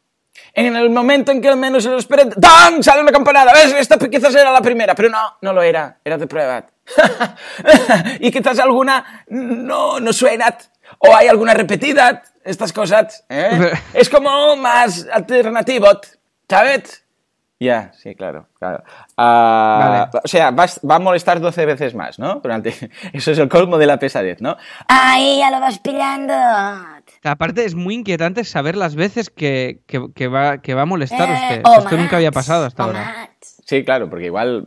[0.55, 2.83] En el momento en que al menos se lo esperen, ¡dan!
[2.83, 3.53] Sale una campanada.
[3.53, 3.75] ¿Ves?
[3.79, 5.99] Esta quizás era la primera, pero no, no lo era.
[6.05, 6.65] Era de prueba.
[8.21, 10.57] y quizás alguna no, no suena.
[10.99, 12.23] O hay alguna repetida.
[12.45, 13.25] Estas cosas.
[13.29, 13.73] ¿eh?
[13.95, 15.87] Es como más alternativo.
[16.49, 17.05] ¿Sabes?
[17.61, 18.83] Ya, sí, claro, claro.
[19.17, 20.21] Ah, Vale.
[20.25, 22.41] O sea, vas- va a molestar 12 veces más, ¿no?
[22.41, 22.75] Durante...
[23.13, 24.57] Eso es el colmo de la pesadez, ¿no?
[24.89, 26.35] Ahí ya lo vas pillando.
[27.23, 31.29] Aparte, es muy inquietante saber las veces que, que- que va, que va a molestar
[31.31, 31.79] Eh, usted.
[31.85, 33.05] Esto nunca había pasado hasta ahora.
[33.05, 33.29] más.
[33.65, 34.67] Sí, claro, porque igual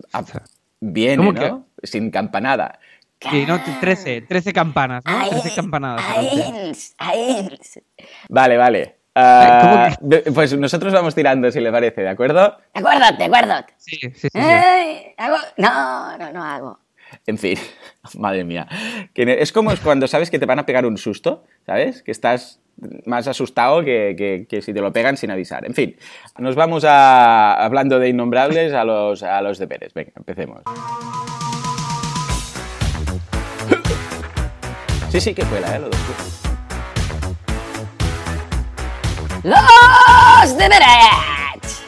[0.80, 1.68] viene, ¿Cómo ¿no?
[1.84, 2.80] Sin campanada.
[3.20, 5.18] Sí, no, 13, 13 campanas, ¿no?
[5.20, 6.06] Ahí, 13 campanadas.
[8.30, 8.96] Vale, vale.
[9.15, 12.58] ¿Cómo Ah, ve- Pues nosotros vamos tirando, si le parece, ¿de acuerdo?
[12.73, 13.54] De acuerdo, de acuerdo.
[13.78, 14.28] Sí, sí, sí.
[14.32, 14.38] sí.
[14.39, 15.38] Ay, hago...
[15.58, 16.80] No, no, no hago.
[17.25, 17.58] En fin,
[18.17, 18.67] madre mía.
[19.15, 22.04] Es como cuando sabes que te van a pegar un susto, ¿sabes?
[22.04, 22.60] Que estás
[23.06, 25.65] más asustado que, que- que si te lo pegan sin avisar.
[25.65, 25.95] En fin,
[26.38, 29.93] nos vamos a, hablando de innombrables a los, a los deberes.
[29.93, 30.62] Venga, empecemos.
[35.10, 35.80] Sí, sí, que fue la, ¿eh?
[35.80, 36.41] Lo dos.
[39.46, 41.84] ¡Los deberes!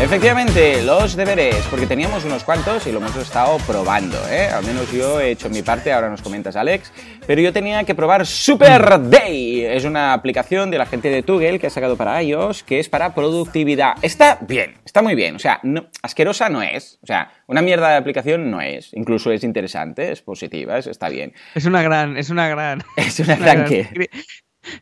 [0.00, 4.48] Efectivamente, los deberes, porque teníamos unos cuantos y lo hemos estado probando, ¿eh?
[4.48, 6.90] Al menos yo he hecho mi parte, ahora nos comentas Alex,
[7.24, 9.64] pero yo tenía que probar Super Day.
[9.64, 12.88] Es una aplicación de la gente de Tugel que ha sacado para iOS, que es
[12.88, 13.92] para productividad.
[14.02, 17.90] Está bien, está muy bien, o sea, no- asquerosa no es, o sea, una mierda
[17.90, 21.32] de aplicación no es, incluso es interesante, es positiva, es- está bien.
[21.54, 22.82] Es una gran, es una gran.
[22.96, 24.08] Es una gran qué.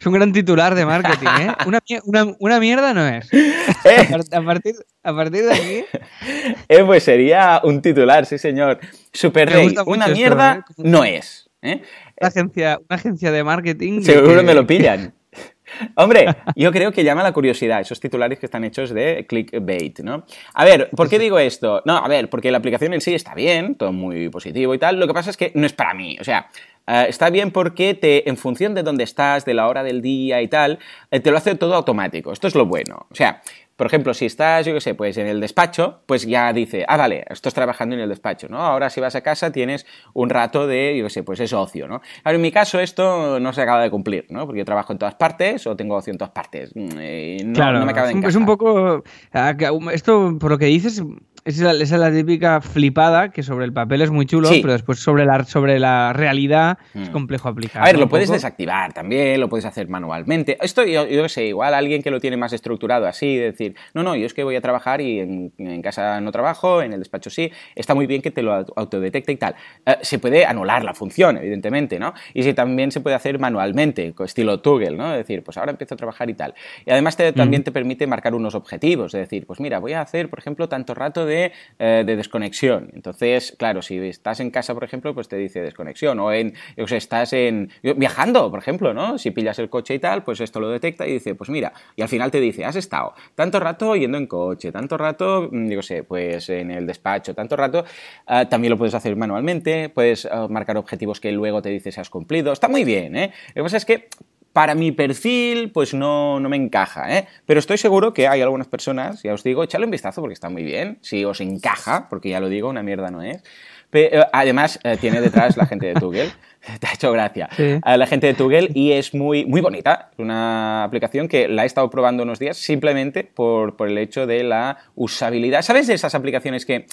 [0.01, 1.53] Es un gran titular de marketing, ¿eh?
[1.67, 3.33] Una, una, una mierda no es.
[3.33, 3.47] Eh,
[3.85, 5.85] A par- a partir, a partir de aquí.
[6.69, 8.79] eh, pues sería un titular, sí señor.
[9.13, 10.73] Super mucho una esto, mierda ¿eh?
[10.79, 11.49] no es.
[11.63, 11.83] ¿eh?
[12.21, 14.03] Una agencia, una agencia de marketing.
[14.03, 15.15] Seguro que- me lo pillan.
[15.97, 20.25] Hombre, yo creo que llama la curiosidad esos titulares que están hechos de clickbait, ¿no?
[20.55, 21.83] A ver, ¿por qué digo esto?
[21.85, 24.99] No, a ver, porque la aplicación en sí está bien, todo muy positivo y tal.
[24.99, 26.17] Lo que pasa es que no es para mí.
[26.21, 26.49] O sea,
[26.89, 30.41] eh, está bien porque te, en función de dónde estás, de la hora del día
[30.41, 30.79] y tal,
[31.11, 32.33] eh, te lo hace todo automático.
[32.33, 33.07] Esto es lo bueno.
[33.11, 33.43] O sea,
[33.79, 36.97] por ejemplo, si estás, yo qué sé, pues en el despacho, pues ya dice, ah,
[36.97, 38.59] vale, estás trabajando en el despacho, ¿no?
[38.59, 41.87] Ahora si vas a casa tienes un rato de, yo qué sé, pues es ocio,
[41.87, 42.01] ¿no?
[42.25, 44.47] Ahora en mi caso esto no se acaba de cumplir, ¿no?
[44.47, 46.73] Porque yo trabajo en todas partes o tengo ocio en todas partes.
[46.75, 49.55] Mm, claro, no me acaba de es un poco, ah,
[49.93, 51.01] esto por lo que dices
[51.49, 55.25] esa, es la típica flipada que sobre el papel es muy chulo, pero después sobre
[55.25, 57.13] la, sobre la realidad es mm.
[57.13, 57.83] complejo aplicar.
[57.83, 60.59] A ver, lo puedes desactivar también, lo puedes hacer manualmente.
[60.61, 64.15] Esto yo, yo sé, igual alguien que lo tiene más estructurado así, decir, no, no,
[64.15, 67.51] yo es que voy a trabajar y en, casa no trabajo, en el despacho sí,
[67.75, 69.55] está muy bien que te lo autodetecte y tal.
[69.87, 72.13] Eh, se puede anular la función, evidentemente, ¿no?
[72.35, 75.13] Y si también se puede hacer manualmente, estilo Toggle, ¿no?
[75.13, 76.53] Es decir, pues ahora empiezo a trabajar y tal.
[76.85, 80.29] Y además también te permite marcar unos objetivos, es decir, pues mira, voy a hacer,
[80.29, 81.38] por ejemplo, tanto rato de
[81.79, 82.91] eh, de, desconexión.
[82.95, 86.19] Entonces, claro, si estás en casa, por ejemplo, pues te dice desconexión.
[86.21, 89.19] O en, yo sé, estás en, viajando, por ejemplo, ¿no?
[89.19, 92.03] Si pillas el coche y tal, pues esto lo detecta y dice, pues mira, y
[92.03, 95.83] al final te dice, has estado tanto rato yendo en coche, tanto rato, mm, yo
[95.83, 97.85] sé, pues en el despacho, tanto rato,
[98.29, 102.01] eh, también lo puedes hacer manualmente, puedes eh, marcar objetivos que luego te dice si
[102.01, 102.53] has cumplido.
[102.53, 103.33] Está muy bien, ¿eh?
[103.49, 104.09] Lo que pasa es que
[104.53, 107.29] para mi perfil, pues no, no me encaja, ¿eh?
[107.47, 110.49] Pero estoy seguro que hay algunas personas, ya os digo, echadle un vistazo porque está
[110.49, 113.43] muy bien, si os encaja, porque ya lo digo, una mierda no es.
[113.91, 116.31] Pero, eh, además, eh, tiene detrás la gente de Tugel,
[116.81, 120.85] te ha hecho gracia, eh, la gente de Tugel y es muy, muy bonita, una
[120.85, 124.79] aplicación que la he estado probando unos días simplemente por, por el hecho de la
[124.95, 125.63] usabilidad.
[125.63, 126.87] ¿Sabes de esas aplicaciones que...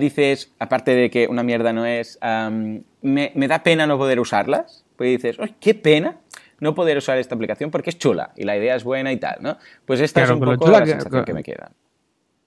[0.00, 2.18] dices, aparte de que una mierda no es,
[3.02, 4.84] me, me, da pena no poder usarlas.
[4.96, 6.16] Pues dices, ¡ay, qué pena!
[6.60, 9.36] No poder usar esta aplicación porque es chula y la idea es buena y tal,
[9.40, 9.58] ¿no?
[9.84, 11.70] Pues esta es un poco la sensación que me queda.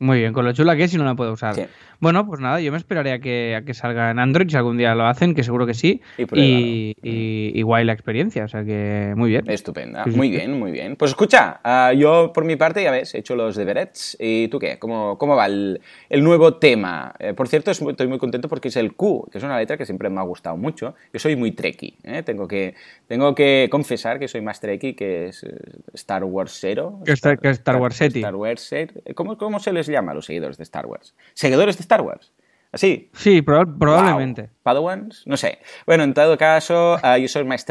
[0.02, 1.68] Muy bien, con lo chula que es y no la puedo usar.
[2.00, 4.78] Bueno, pues nada, yo me esperaría a que, a que salga en Android, si algún
[4.78, 6.02] día lo hacen, que seguro que sí.
[6.18, 9.50] Y, y, guay la experiencia, o sea que muy bien.
[9.50, 10.96] Estupenda, muy bien, muy bien.
[10.96, 14.16] Pues escucha, ah, yo por mi parte, ya ves, he hecho los deberes.
[14.22, 14.80] ¿Y tú qué?
[14.80, 17.14] ¿Cómo, cómo va el, nuevo tema?
[17.20, 19.86] Eh, por cierto, estoy muy contento porque es el Q, que es una letra que
[19.86, 20.96] siempre me ha gustado mucho.
[21.12, 22.24] Yo soy muy trekkie, ¿eh?
[22.24, 22.76] tengo, que,
[23.10, 25.50] tengo que confesar que soy más que es eh,
[25.94, 27.02] Star Wars Zero.
[27.04, 28.74] Que Star, que Star Wars Star Wars
[29.16, 31.16] ¿Cómo, ¿Cómo se les llama a los seguidores de Star Wars?
[31.34, 32.32] ¿Seguidores de Star Wars?
[32.72, 33.10] ¿Así?
[33.14, 34.50] Sí, probablemente.
[34.62, 35.24] ¿Padawans?
[35.26, 35.58] No sé.
[35.88, 37.66] Bueno, en todo caso, uh, yo soy más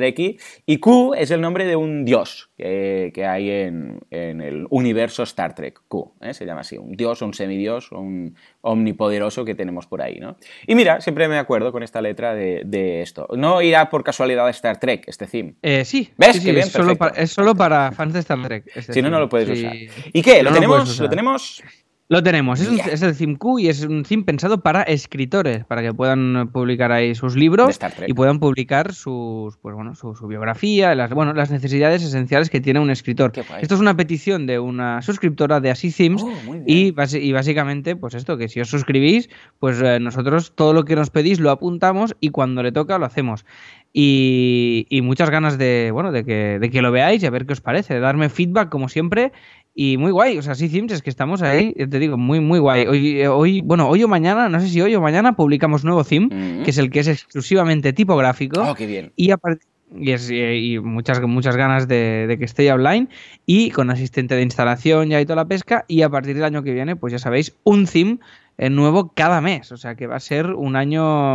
[0.67, 5.23] y Q es el nombre de un dios que, que hay en, en, el universo
[5.23, 5.81] Star Trek.
[5.87, 6.35] Q, ¿eh?
[6.35, 6.79] se llama así.
[6.79, 10.37] Un dios, un semidios, un omnipoderoso que tenemos por ahí, ¿no?
[10.67, 13.29] Y mira, siempre me acuerdo con esta letra de, de esto.
[13.37, 15.55] No irá por casualidad a Star Trek, este theme.
[15.63, 16.11] Eh, sí.
[16.17, 16.43] ¿Ves?
[16.43, 18.65] bien, es, solo para, es, solo para, fans de Star Trek.
[18.75, 19.77] Este si no, no lo puedes usar.
[20.13, 20.43] ¿Y qué?
[20.43, 20.99] ¿Lo, tenemos?
[20.99, 21.63] ¿Lo tenemos?
[22.11, 25.83] Lo tenemos, es, es, el theme Q y es un theme pensado para escritores, para
[25.83, 31.13] que puedan publicar ahí sus libros y puedan publicar sus, pues bueno, su, biografía, las,
[31.13, 33.33] bueno, las necesidades esenciales que tiene un escritor.
[33.61, 36.33] Esto es una petición de una suscriptora de Así oh,
[36.67, 40.97] y, y, básicamente, pues esto, que si os suscribís, pues eh, nosotros todo lo que
[40.97, 43.45] nos pedís lo apuntamos y cuando le toca lo hacemos.
[43.93, 47.47] Y, y, muchas ganas de, bueno, de que, de que lo veáis y a ver
[47.47, 49.33] qué os parece, de darme feedback como siempre
[49.81, 52.59] y muy guay, o sea, sí, Sims, es que estamos ahí, te digo, muy, muy
[52.59, 52.89] guay.
[52.89, 56.27] Hoy, hoy, bueno, hoy o mañana, no sé si hoy o mañana, publicamos nuevo theme,
[56.27, 56.65] mm.
[56.65, 58.61] que es el que es exclusivamente tipográfico.
[58.61, 59.13] Oh, qué bien.
[59.15, 63.07] Y y, muchas, muchas ganas de, de, que esté online
[63.47, 66.65] y con asistente de instalación ya y toda la pesca y a partir del año
[66.65, 68.19] que viene pues ya sabéis un theme
[68.59, 69.71] nuevo cada mes.
[69.73, 71.35] O sea que va a ser un año,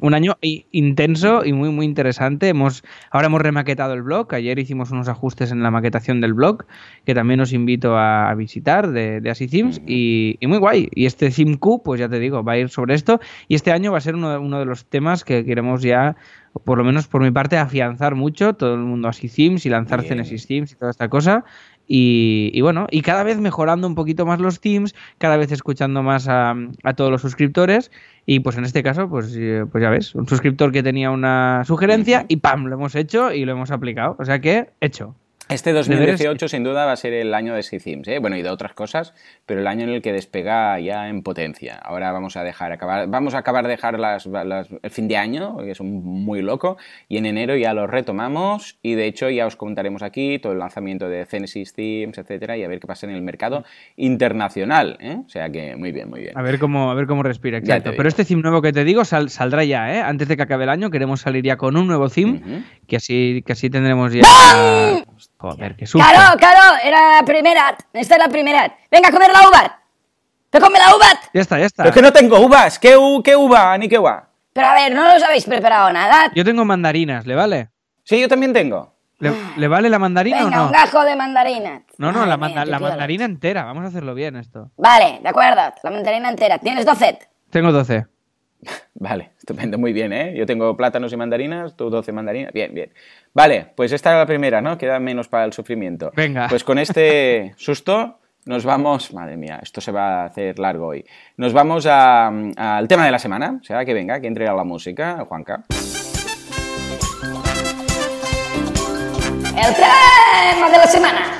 [0.00, 2.48] un año intenso y muy, muy interesante.
[2.48, 4.34] Hemos, ahora hemos remaquetado el blog.
[4.34, 6.64] Ayer hicimos unos ajustes en la maquetación del blog,
[7.04, 9.48] que también os invito a, visitar de, de Así
[9.86, 10.88] y, muy guay.
[10.94, 13.20] Y este ThemeQ, pues ya te digo, va a ir sobre esto.
[13.48, 16.16] Y este año va a ser uno, uno de los temas que queremos ya
[16.64, 20.02] por lo menos por mi parte, afianzar mucho todo el mundo así Themes y lanzar
[20.02, 21.44] Genesis Themes y toda esta cosa.
[21.86, 26.26] Y, bueno, y cada vez mejorando un poquito más los teams, cada vez escuchando más
[26.28, 26.54] a,
[26.96, 27.90] todos los suscriptores.
[28.24, 31.64] Y pues en este caso, pues, eh, pues ya ves, un suscriptor que tenía una
[31.66, 32.66] sugerencia y ¡pam!
[32.66, 34.16] Lo hemos hecho y lo hemos aplicado.
[34.18, 35.16] O sea que, hecho.
[35.48, 38.18] Este 2018 sin duda va a ser el año de Sims, ¿eh?
[38.20, 39.12] bueno y de otras cosas,
[39.44, 41.76] pero el año en el que despega ya en potencia.
[41.76, 45.58] Ahora vamos a dejar acabar, vamos a acabar de dejar las, el fin de año,
[45.58, 46.78] que es muy loco,
[47.08, 50.58] y en enero ya lo retomamos y de hecho ya os comentaremos aquí todo el
[50.58, 53.64] lanzamiento de Genesis Themes, etcétera, y a ver qué pasa en el mercado
[53.96, 55.18] internacional, ¿eh?
[55.26, 56.38] o sea que muy bien, muy bien.
[56.38, 57.92] A ver cómo, a ver cómo respira, exacto.
[57.94, 60.00] Pero este theme nuevo que te digo saldrá ya, ¿eh?
[60.00, 63.42] Antes de que acabe el año queremos salir ya con un nuevo theme, que así
[63.44, 64.22] que así tendremos ya
[65.42, 66.06] Joder, qué susto.
[66.08, 67.76] Claro, claro, era la primera.
[67.92, 68.74] Esta es la primera.
[68.90, 69.78] Venga a comer la uva.
[70.50, 71.06] ¡Te come la uva!
[71.32, 71.82] Ya está, ya está.
[71.82, 72.78] Pero es que no tengo uvas.
[72.78, 74.28] ¿Qué, u- qué uva ni qué uva?
[74.52, 76.30] Pero a ver, no os habéis preparado nada.
[76.34, 77.70] Yo tengo mandarinas, ¿le vale?
[78.04, 78.92] Sí, yo también tengo.
[79.18, 80.78] ¿Le, le vale la mandarina Venga, o un no?
[80.78, 81.82] gajo de mandarina.
[81.96, 83.64] No, no, la, mía, manda- tu la mandarina entera.
[83.64, 84.70] Vamos a hacerlo bien esto.
[84.76, 85.62] Vale, de acuerdo.
[85.82, 86.58] La mandarina entera.
[86.58, 87.18] ¿Tienes 12?
[87.50, 88.06] Tengo 12.
[88.94, 90.34] Vale, estupendo, muy bien, ¿eh?
[90.36, 92.52] Yo tengo plátanos y mandarinas, tú 12 mandarinas.
[92.52, 92.92] Bien, bien.
[93.34, 94.78] Vale, pues esta era la primera, ¿no?
[94.78, 96.12] Queda menos para el sufrimiento.
[96.14, 96.46] Venga.
[96.48, 99.12] Pues con este susto nos vamos...
[99.12, 101.04] Madre mía, esto se va a hacer largo hoy.
[101.36, 103.58] Nos vamos a- al tema de la semana.
[103.60, 105.64] O sea, que venga, que entre a la música, Juanca.
[109.56, 111.38] El tema de la semana.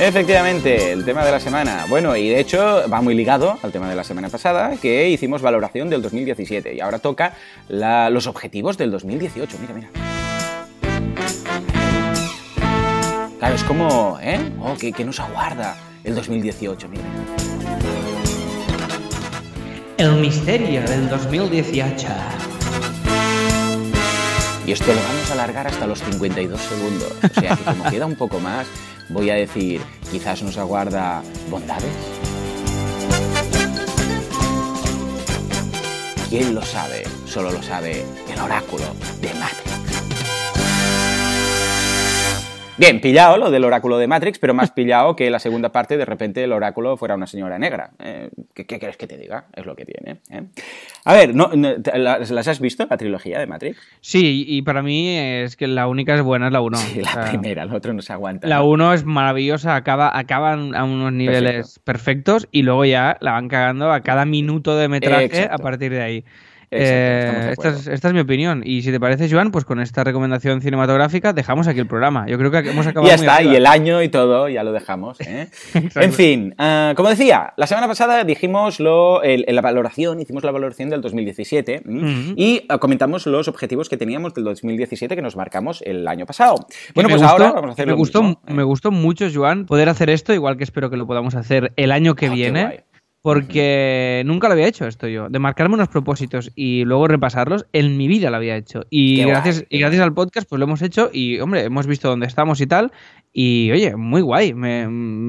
[0.00, 1.86] Efectivamente, el tema de la semana.
[1.88, 5.40] Bueno, y de hecho va muy ligado al tema de la semana pasada, que hicimos
[5.40, 6.74] valoración del 2017.
[6.74, 7.34] Y ahora toca
[7.68, 9.56] la- los objetivos del 2018.
[9.60, 9.88] Mira, mira.
[13.38, 14.40] Claro, es como, ¿eh?
[14.60, 16.88] Oh, ¿qué, qué nos aguarda el 2018?
[16.88, 17.04] Mira.
[19.96, 22.06] El misterio del 2018.
[24.66, 27.12] Y esto lo vamos a alargar hasta los 52 segundos.
[27.22, 28.66] O sea que como queda un poco más,
[29.08, 31.92] voy a decir, quizás nos aguarda bondades.
[36.28, 37.04] ¿Quién lo sabe?
[37.26, 38.84] Solo lo sabe el oráculo
[39.20, 39.73] de Matrix.
[42.76, 46.04] Bien, pillado lo del oráculo de Matrix, pero más pillado que la segunda parte de
[46.04, 47.90] repente el oráculo fuera una señora negra.
[48.00, 49.44] Eh, ¿qué, qué quieres que te diga?
[49.54, 50.18] Es lo que tiene.
[50.28, 50.42] ¿eh?
[51.04, 53.78] A ver, no, no, ¿las, las has visto, la trilogía de Matrix?
[54.00, 56.76] Sí, y para mí es que la única es buena, es la 1.
[56.78, 58.48] Sí, la primera, el otro no se aguanta.
[58.48, 58.66] La ¿no?
[58.66, 63.92] 1 es maravillosa, acaba, acaban a unos niveles perfectos y luego ya la van cagando
[63.92, 65.54] a cada minuto de metraje Exacto.
[65.54, 66.24] a partir de ahí.
[66.76, 67.92] Exacto, Eh, esta, es, acuerdo.
[67.94, 68.62] esta es mi opinión.
[68.64, 72.26] Y si te parece, Joan, pues con esta recomendación cinematográfica dejamos aquí el programa.
[72.26, 75.20] Yo creo que hemos acabado Ya está, y el año y todo, ya lo dejamos.
[75.20, 75.48] ¿eh?
[75.96, 80.44] En fin, ah, como decía, la semana pasada dijimos lo, el- en la valoración, hicimos
[80.44, 81.98] la valoración del 2017 ¿m?
[81.98, 82.34] Ujú.
[82.36, 86.66] y ah, comentamos los objetivos que teníamos del 2017 que nos marcamos el año pasado.
[86.94, 88.52] Bueno, pues gustó, ahora vamos a hacer me lo gustó, mismo, ¿eh?
[88.52, 91.92] me gustó mucho, Joan, poder hacer esto, igual que espero que lo podamos hacer el
[91.92, 92.84] año que Ah, viene.
[93.24, 97.96] Porque nunca lo había hecho esto yo, de marcarme unos propósitos y luego repasarlos, en
[97.96, 98.84] mi vida lo había hecho.
[98.90, 101.86] Y Qué gracias, guay, y gracias al podcast pues lo hemos hecho y, hombre, hemos
[101.86, 102.92] visto dónde estamos y tal.
[103.32, 104.86] Y, oye, muy guay, me-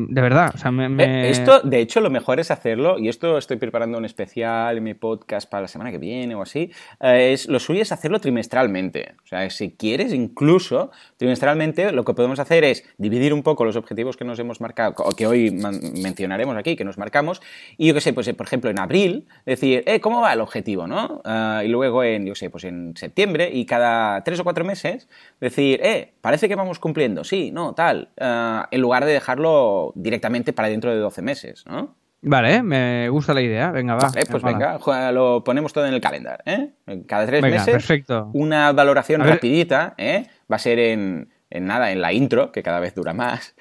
[0.10, 0.52] de verdad.
[0.54, 3.56] O sea, me, me- Eh, Esto, de hecho, lo mejor es hacerlo, y esto estoy
[3.58, 7.48] preparando un especial en mi podcast para la semana que viene o así, eh, es,
[7.48, 9.14] lo suyo es hacerlo trimestralmente.
[9.24, 13.76] O sea, si quieres, incluso trimestralmente, lo que podemos hacer es dividir un poco los
[13.76, 17.42] objetivos que nos hemos marcado, o que hoy mencionaremos aquí, que nos marcamos,
[17.78, 20.42] y yo qué sé, pues eh, por ejemplo en abril, decir, eh, ¿cómo va el
[20.42, 21.22] objetivo, no?
[21.24, 25.08] Ah, y luego en, yo sé, pues en septiembre, y cada tres o cuatro meses,
[25.40, 30.54] decir, eh, parece que vamos cumpliendo, sí, no, tal, ah, en lugar de dejarlo directamente
[30.54, 31.96] para dentro de 12 meses, ¿no?
[32.28, 33.70] Vale, me gusta la idea.
[33.70, 34.10] Venga, va.
[34.10, 36.72] Vale, pues venga, lo ponemos todo en el calendario, ¿eh?
[37.08, 38.32] Cada tres Venga, meses, perfecto.
[38.34, 40.26] una valoración rapidita, ¿eh?
[40.52, 43.56] Va a ser en, en nada, en la intro, que cada vez dura más.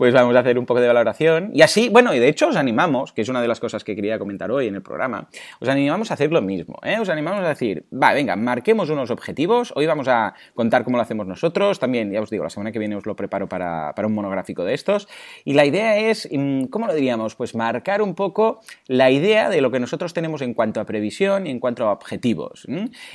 [0.00, 1.50] Pues vamos a hacer un poco de valoración.
[1.52, 3.94] Y así, bueno, y de hecho os animamos, que es una de las cosas que
[3.94, 5.28] quería comentar hoy en el programa,
[5.60, 6.98] os animamos a hacer lo mismo, ¿eh?
[6.98, 11.02] Os animamos a decir, va, venga, marquemos unos objetivos, hoy vamos a contar cómo lo
[11.02, 14.08] hacemos nosotros, también, ya os digo, la semana que viene os lo preparo para, para
[14.08, 15.06] un monográfico de estos.
[15.44, 17.34] Y la idea es, mm, ¿cómo lo diríamos?
[17.34, 21.46] Pues marcar un poco la idea de lo que nosotros tenemos en cuanto a previsión
[21.46, 22.66] y en cuanto a objetivos.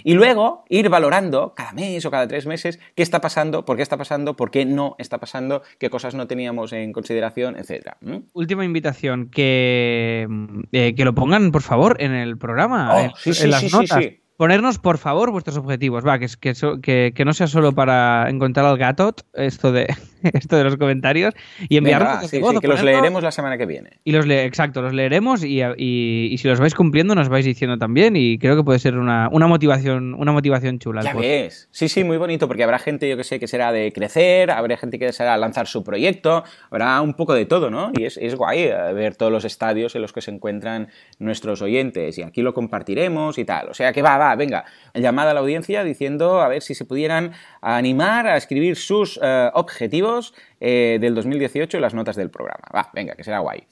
[0.04, 3.82] Y luego ir valorando cada mes o cada tres meses qué está pasando, por qué
[3.82, 7.94] está pasando, por qué no está pasando, qué cosas no teníamos en consideración, etc.
[8.34, 10.28] Última invitación, que,
[10.72, 13.62] eh, que lo pongan, por favor, en el programa, Oh, en, sí, sí, en las
[13.62, 14.04] sí, notas.
[14.38, 16.06] Ponernos, por favor, vuestros objetivos.
[16.06, 19.88] Va, que, que, no sea solo para encontrar al gatot, esto de,
[20.34, 21.34] esto de los comentarios,
[21.70, 24.00] y enviarnos sí, que los leeremos la semana que viene.
[24.04, 27.46] Y los le exacto, los leeremos y, y- y si los vais cumpliendo nos vais
[27.46, 31.02] diciendo también y creo que puede ser una, una motivación una motivación chula.
[31.04, 31.68] Ya ves.
[31.72, 34.78] Sí, sí, muy bonito, porque habrá gente, yo que sé, que será de crecer, habrá
[34.78, 37.92] gente que será lanzar su proyecto, habrá un poco de todo, ¿no?
[37.98, 41.62] Y es, es guay eh, ver todos los estadios en los que se encuentran nuestros
[41.62, 43.70] oyentes, y aquí lo compartiremos y tal.
[43.70, 46.86] O sea que va, va, venga, llamada a la audiencia diciendo a ver si se
[46.86, 50.15] pudieran animar a escribir sus eh, objetivos
[50.60, 52.64] eh, del 2018 y las notas del programa.
[52.74, 53.64] Va, venga, que será guay.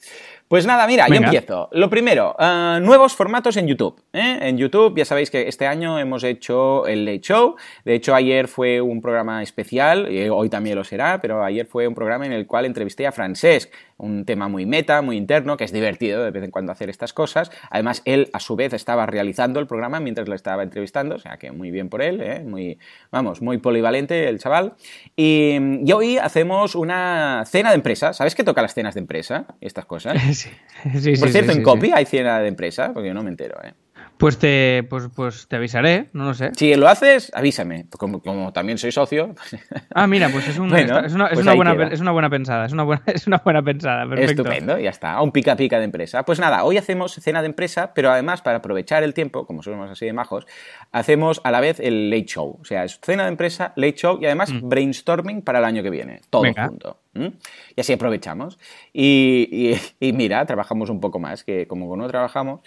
[0.54, 1.68] Pues nada, mira, yo empiezo.
[1.72, 4.00] Lo primero, uh, nuevos formatos en YouTube.
[4.12, 4.38] ¿eh?
[4.40, 7.56] En YouTube, ya sabéis que este año hemos hecho el Late Show.
[7.84, 11.88] De hecho, ayer fue un programa especial, y hoy también lo será, pero ayer fue
[11.88, 15.64] un programa en el cual entrevisté a Francesc, un tema muy meta, muy interno, que
[15.64, 17.50] es divertido de vez en cuando hacer estas cosas.
[17.70, 21.36] Además, él a su vez estaba realizando el programa mientras lo estaba entrevistando, o sea
[21.36, 22.44] que muy bien por él, ¿eh?
[22.44, 22.78] muy,
[23.10, 24.74] vamos, muy polivalente el chaval.
[25.16, 28.12] Y, y, hoy hacemos una cena de empresa.
[28.12, 29.46] ¿Sabes qué toca las cenas de empresa?
[29.60, 30.14] Estas cosas.
[30.44, 33.14] Sí, sí, por sí, cierto, sí, en sí, Copy hay cena de empresa, porque yo
[33.14, 33.72] no me entero, ¿eh?
[34.16, 36.52] Pues te, pues, pues te avisaré, no lo sé.
[36.56, 37.86] Si lo haces, avísame.
[37.98, 39.34] Como, como también soy socio.
[39.96, 42.30] Ah, mira, pues es, un, Bueno, es, una, es pues una buena, es una buena
[42.30, 44.42] pensada, es una buena, es una buena pensada, perfecto.
[44.42, 45.20] Estupendo, ya está.
[45.20, 46.24] Un pica pica de empresa.
[46.24, 49.90] Pues nada, hoy hacemos cena de empresa, pero además para aprovechar el tiempo, como somos
[49.90, 50.46] así de majos,
[50.92, 52.58] hacemos a la vez el late show.
[52.60, 55.90] O sea, es cena de empresa, late show y además brainstorming para el año que
[55.90, 56.20] viene.
[56.30, 56.44] Todo Mm.
[56.44, 56.68] Venga.
[56.68, 57.00] junto.
[57.76, 58.58] Y así aprovechamos.
[58.92, 59.48] Y,
[60.00, 62.60] y- y mira, trabajamos un poco más, que como no trabajamos.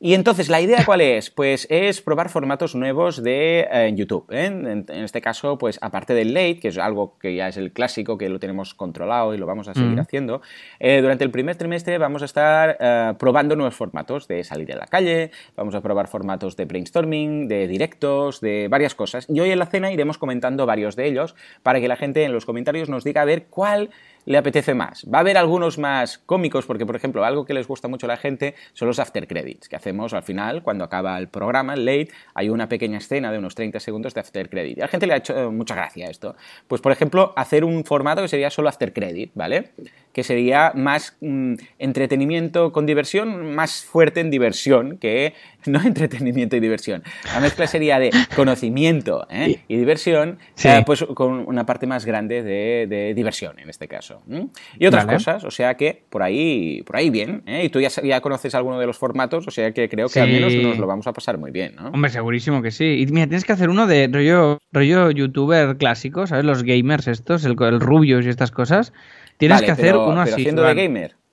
[0.00, 1.30] Y entonces, ¿la idea cuál es?
[1.30, 4.26] Pues es probar formatos nuevos de eh, YouTube.
[4.30, 4.44] ¿eh?
[4.46, 7.72] En, en este caso, pues aparte del late, que es algo que ya es el
[7.72, 10.00] clásico, que lo tenemos controlado y lo vamos a seguir Mm.
[10.00, 10.42] haciendo,
[10.80, 14.86] eh, durante el primer trimestre vamos a estar probando nuevos formatos de salir a la
[14.86, 19.26] calle, vamos a probar formatos de brainstorming, de directos, de varias cosas.
[19.28, 22.32] Y hoy en la cena iremos comentando varios de ellos para que la gente en
[22.32, 23.90] los comentarios nos diga a ver cuál
[24.26, 25.04] le apetece más.
[25.12, 28.08] Va a haber algunos más cómicos, porque, por ejemplo, algo que les gusta mucho a
[28.08, 31.84] la gente son los after credits, que hacemos al final, cuando acaba el programa, el
[31.84, 34.78] late, hay una pequeña escena de unos 30 segundos de after credit.
[34.78, 36.36] Y a la gente le ha hecho eh, mucha gracia esto.
[36.68, 39.70] Pues, por ejemplo, hacer un formato que sería solo after credit, ¿vale?
[40.12, 45.34] Que sería más mm, entretenimiento con diversión, más fuerte en diversión que
[45.66, 47.02] no entretenimiento y diversión.
[47.32, 49.60] La mezcla sería de conocimiento ¿eh?
[49.68, 50.68] y diversión, Sí.
[50.68, 54.13] eh, pues con una parte más grande de, de diversión en este caso.
[54.28, 54.48] ¿M?
[54.78, 55.16] Y otras Vale.
[55.18, 57.42] cosas, o sea que por ahí, por ahí bien.
[57.46, 57.64] ¿eh?
[57.64, 60.54] Y tú ya, conoces alguno de los formatos, o sea que creo que al menos
[60.54, 61.88] nos lo vamos a pasar muy bien, ¿no?
[61.88, 62.84] Hombre, segurísimo que sí.
[63.02, 66.44] Y mira, tienes que hacer uno de rollo, rollo youtuber clásico, ¿sabes?
[66.44, 68.92] Los gamers estos, el, el rubios y estas cosas.
[69.36, 70.32] Tienes Vale, que hacer pero, uno pero así.
[70.42, 71.16] haciendo de gamer.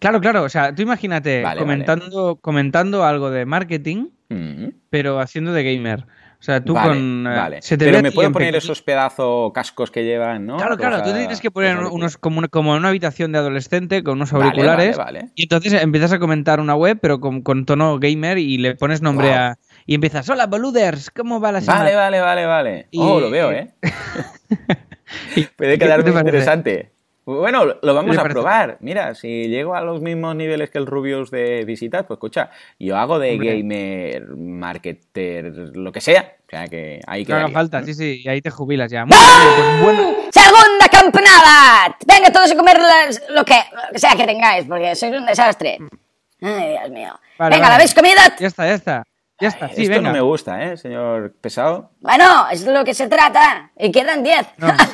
[0.00, 0.42] Claro, claro.
[0.42, 4.68] O sea, tú imagínate Vale, comentando, comentando algo de marketing, Mm.
[4.90, 6.06] pero haciendo de gamer.
[6.44, 7.26] O sea, tú Vale, con.
[7.26, 7.62] eh, vale.
[7.62, 10.58] se te Pero me puedo poner pequeño- esos pedazos cascos que llevan, ¿no?
[10.58, 13.38] Claro, claro, tú te tienes que poner unos como, una- como en una habitación de
[13.38, 17.64] adolescente con unos auriculares vale, y entonces empiezas a comentar una web pero con, con
[17.64, 21.84] tono gamer y le pones nombre a y empiezas, hola boluders, ¿cómo va la semana?
[21.84, 22.88] Vale, vale, vale, vale.
[22.90, 23.72] Y- Oh, lo veo, ¿eh?
[25.56, 26.92] Puede ¿Qué- quedar muy interesante.
[27.26, 28.34] Bueno, lo vamos ¿Qué te a parece?
[28.34, 28.76] probar.
[28.80, 32.96] Mira, si llego a los mismos niveles que el Rubius de visitas, pues escucha, yo
[32.98, 33.56] hago de Hombre.
[33.56, 36.34] gamer, marketer, lo que sea.
[36.46, 37.54] O sea que ahí Que haga quedaría.
[37.54, 39.06] falta, sí, sí, y ahí te jubilas ya.
[39.06, 40.14] Muy bien, pues bueno.
[40.30, 41.96] ¡Segunda campanada!
[42.06, 45.24] Venga todos a comer las- lo que lo que sea que tengáis, porque sois un
[45.24, 45.78] desastre.
[46.42, 47.18] Ay, Dios mío.
[47.38, 48.20] Vale, Venga, ¿la habéis comido?
[48.38, 49.02] Ya está, ya está.
[49.40, 50.08] Ya está, sí, Esto venga.
[50.10, 51.90] no me gusta, ¿eh, señor pesado?
[52.00, 53.72] Bueno, es de lo que se trata.
[53.78, 54.46] Y quedan 10.
[54.60, 54.88] En fin.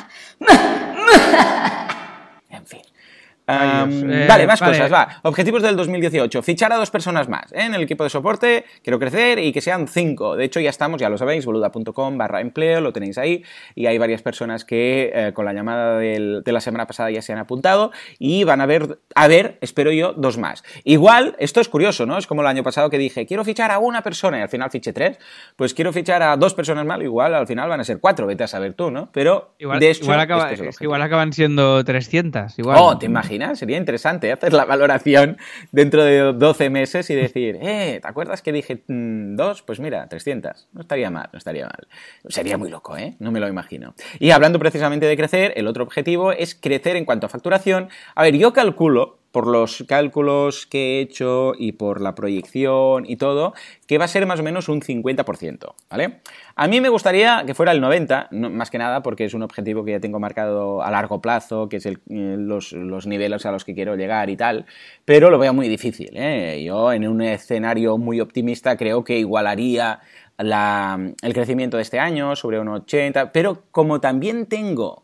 [3.47, 4.03] Dios.
[4.11, 4.77] Eh, vale, más vale.
[4.77, 5.07] cosas, va.
[5.23, 6.41] Objetivos del 2018.
[6.43, 7.63] Fichar a dos personas más ¿eh?
[7.65, 8.65] en el equipo de soporte.
[8.83, 10.35] Quiero crecer y que sean cinco.
[10.35, 13.43] De hecho, ya estamos, ya lo sabéis, boluda.com barra empleo, lo tenéis ahí.
[13.75, 17.21] Y hay varias personas que eh, con la llamada del- de la semana pasada ya
[17.21, 20.63] se han apuntado y van a ver, a ver, espero yo, dos más.
[20.83, 22.17] Igual, esto es curioso, ¿no?
[22.17, 24.69] Es como el año pasado que dije, quiero fichar a una persona y al final
[24.71, 25.17] fiché tres.
[25.55, 28.43] Pues quiero fichar a dos personas más, igual al final van a ser cuatro, vete
[28.43, 29.09] a saber tú, ¿no?
[29.11, 32.57] Pero, Igual, de hecho, igual, acaba- este es igual acaban siendo 300.
[32.59, 32.77] Igual.
[32.79, 33.30] Oh, ¿te imaginas?
[33.55, 35.37] Sería interesante hacer la valoración
[35.71, 39.61] dentro de 12 meses y decir, eh, ¿te acuerdas que dije mm, dos?
[39.61, 40.67] Pues mira, 300.
[40.73, 41.87] No estaría mal, no estaría mal.
[42.27, 43.15] Sería muy loco, ¿eh?
[43.19, 43.95] No me lo imagino.
[44.19, 47.89] Y hablando precisamente de crecer, el otro objetivo es crecer en cuanto a facturación.
[48.15, 53.15] A ver, yo calculo por los cálculos que he hecho y por la proyección y
[53.15, 53.53] todo,
[53.87, 56.19] que va a ser más o menos un 50%, ¿vale?
[56.55, 59.43] A mí me gustaría que fuera el 90%, no- más que nada porque es un
[59.43, 63.51] objetivo que ya tengo marcado a largo plazo, que es eh, los, los niveles a
[63.51, 64.65] los que quiero llegar y tal,
[65.05, 66.61] pero lo veo muy difícil, ¿eh?
[66.65, 69.99] Yo en un escenario muy optimista creo que igualaría
[70.37, 75.03] la- el crecimiento de este año sobre un 80%, pero como también tengo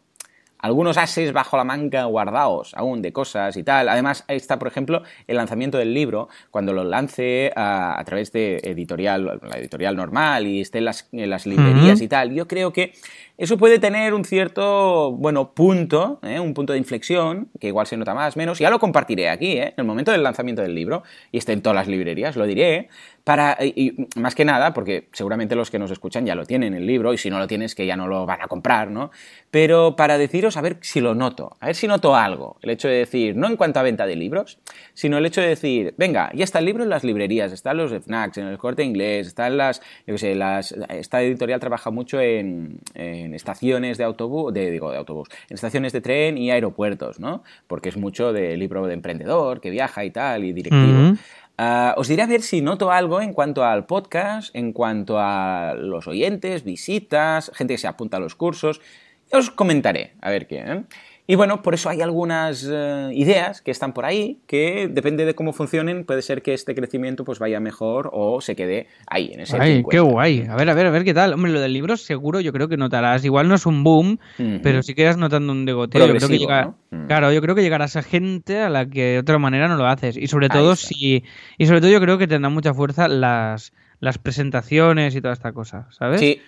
[0.60, 3.90] algunos ases bajo la manga guardados aún de cosas y tal.
[3.90, 8.32] Además, ahí está, por ejemplo, el lanzamiento del libro, cuando lo lance a, a través
[8.32, 12.34] de editorial, la editorial normal y esté en las, en las librerías y tal.
[12.34, 12.94] Yo creo que
[13.38, 16.40] eso puede tener un cierto, bueno, punto, ¿eh?
[16.40, 18.58] un punto de inflexión, que igual se nota más, menos.
[18.58, 19.68] Ya lo compartiré aquí, ¿eh?
[19.68, 22.90] en el momento del lanzamiento del libro, y esté en todas las librerías, lo diré,
[23.24, 26.88] para, y, más que nada, porque seguramente los que nos escuchan ya lo tienen el
[26.88, 29.12] libro, y si no lo tienes, que ya no lo van a comprar, ¿no?
[29.52, 32.58] Pero para deciros a ver si lo noto, a ver si noto algo.
[32.64, 34.58] El hecho de decir, no en cuanto a venta de libros,
[34.96, 37.92] sino el hecho de decir, venga, ya está el libro en las librerías, están los
[37.92, 42.20] FNACs, en el corte inglés, están las, yo qué sé, las, esta editorial trabaja mucho
[42.20, 47.20] en, en estaciones de autobús, de, digo, de autobús, en estaciones de tren y aeropuertos,
[47.20, 47.44] ¿no?
[47.68, 51.18] Porque es mucho de libro de emprendedor que viaja y tal, y directivo.
[51.58, 55.74] Ah, os diré a ver si noto algo en cuanto al podcast, en cuanto a
[55.76, 58.80] los oyentes, visitas, gente que se apunta a los cursos.
[59.32, 60.60] Os comentaré, a ver qué.
[60.60, 60.84] ¿eh?
[61.30, 65.36] Y bueno, por eso hay algunas eh, ideas que están por ahí, que depende de
[65.36, 69.42] cómo funcionen, puede ser que este crecimiento pues vaya mejor o se quede ahí, en
[69.42, 69.90] ese Ay, 50.
[69.92, 70.48] qué guay.
[70.50, 71.34] A ver, a ver, a ver qué tal.
[71.34, 73.26] Hombre, lo del libro seguro yo creo que notarás.
[73.26, 74.60] Igual no es un boom, Ujú.
[74.64, 76.08] pero sí que irás notando un degoteo.
[76.08, 76.78] Yo creo que llega, ¿no?
[76.92, 77.08] Mm.
[77.08, 79.86] Claro, yo creo que llegarás a gente a la que de otra manera no lo
[79.86, 80.16] haces.
[80.16, 81.26] Y sobre todo si.
[81.58, 85.52] Y sobre todo yo creo que tendrán mucha fuerza las, las presentaciones y toda esta
[85.52, 86.22] cosa, ¿sabes?
[86.22, 86.40] Sí,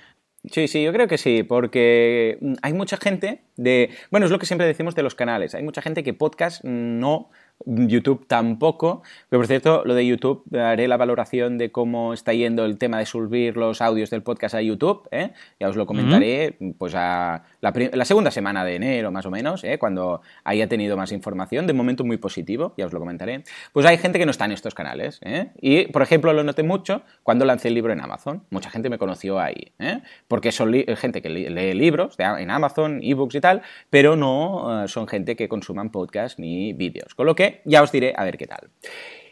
[0.51, 3.89] sí, sí, yo creo que sí, porque mm, hay mucha gente de...
[4.11, 5.55] Bueno, es lo que siempre decimos de los canales.
[5.55, 7.29] Hay mucha gente que podcast no,
[7.65, 9.03] YouTube tampoco.
[9.29, 12.99] Pero por cierto, lo de YouTube, haré la valoración de cómo está yendo el tema
[12.99, 15.07] de subir los audios del podcast a YouTube.
[15.11, 15.31] ¿eh?
[15.59, 19.77] Ya os lo comentaré pues a la, segunda semana de enero, más o menos, ¿eh?
[19.77, 21.67] cuando haya tenido más información.
[21.67, 23.43] De momento muy positivo, ya os lo comentaré.
[23.73, 25.19] Pues hay gente que no está en estos canales.
[25.23, 25.51] ¿eh?
[25.61, 28.43] Y, por ejemplo, lo noté mucho cuando lancé el libro en Amazon.
[28.49, 29.73] Mucha gente me conoció ahí.
[29.79, 30.01] ¿eh?
[30.27, 34.87] Porque son gente que lee libros de- en Amazon, ebooks y tal, pero no eh,
[34.87, 37.15] son gente que consuman podcast ni vídeos.
[37.15, 38.69] Con lo que ya os diré a ver qué tal.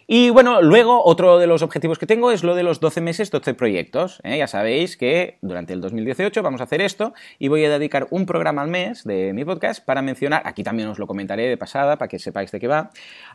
[0.09, 3.29] Y bueno, luego otro de los objetivos que tengo es lo de los 12 meses,
[3.29, 4.21] 12 proyectos.
[4.23, 4.37] ¿eh?
[4.37, 8.25] Ya sabéis que durante el 2018 vamos a hacer esto y voy a dedicar un
[8.25, 11.97] programa al mes de mi podcast para mencionar, aquí también os lo comentaré de pasada
[11.97, 12.91] para que sepáis de qué va,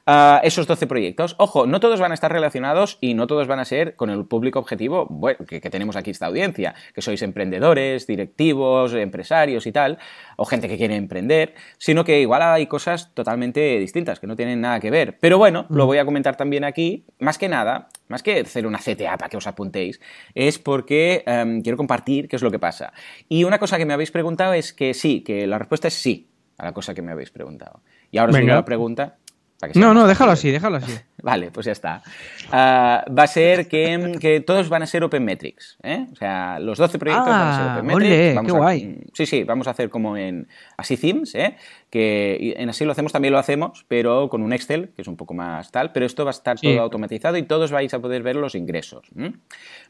[0.06, 1.34] ah, esos 12 proyectos.
[1.36, 4.24] Ojo, no todos van a estar relacionados y no todos van a ser con el
[4.24, 9.72] público objetivo bueno, que, que tenemos aquí esta audiencia, que sois emprendedores, directivos, empresarios y
[9.72, 9.98] tal,
[10.38, 14.62] o gente que quiere emprender, sino que igual hay cosas totalmente distintas, que no tienen
[14.62, 15.18] nada que ver.
[15.20, 18.78] Pero bueno, lo voy a comentar también aquí, más que nada, más que hacer una
[18.78, 20.00] CTA para que os apuntéis,
[20.34, 22.92] es porque em, quiero compartir qué es lo que pasa.
[23.28, 26.28] Y una cosa que me habéis preguntado es que sí, que la respuesta es sí
[26.58, 27.80] a la cosa que me habéis preguntado.
[28.10, 29.16] Y ahora os digo la pregunta.
[29.58, 30.92] para que sea No, no, déjalo así, déjalo así.
[31.22, 32.02] Vale, pues ya está.
[32.50, 35.78] Ah, va a ser que, que todos van a ser Open Metrics.
[35.84, 36.06] ¿eh?
[36.12, 38.12] O sea, los 12 proyectos van a ser Ah, Open Metrics.
[38.12, 38.98] ole, Vamos qué a- guay.
[39.14, 41.56] Sí, sí, vamos a hacer como en así themes, ¿eh?
[41.92, 45.18] Que en así lo hacemos, también lo hacemos, pero con un Excel, que es un
[45.18, 46.66] poco más tal, pero esto va a estar Sí.
[46.68, 49.10] todo automatizado y todos vais a poder ver los ingresos.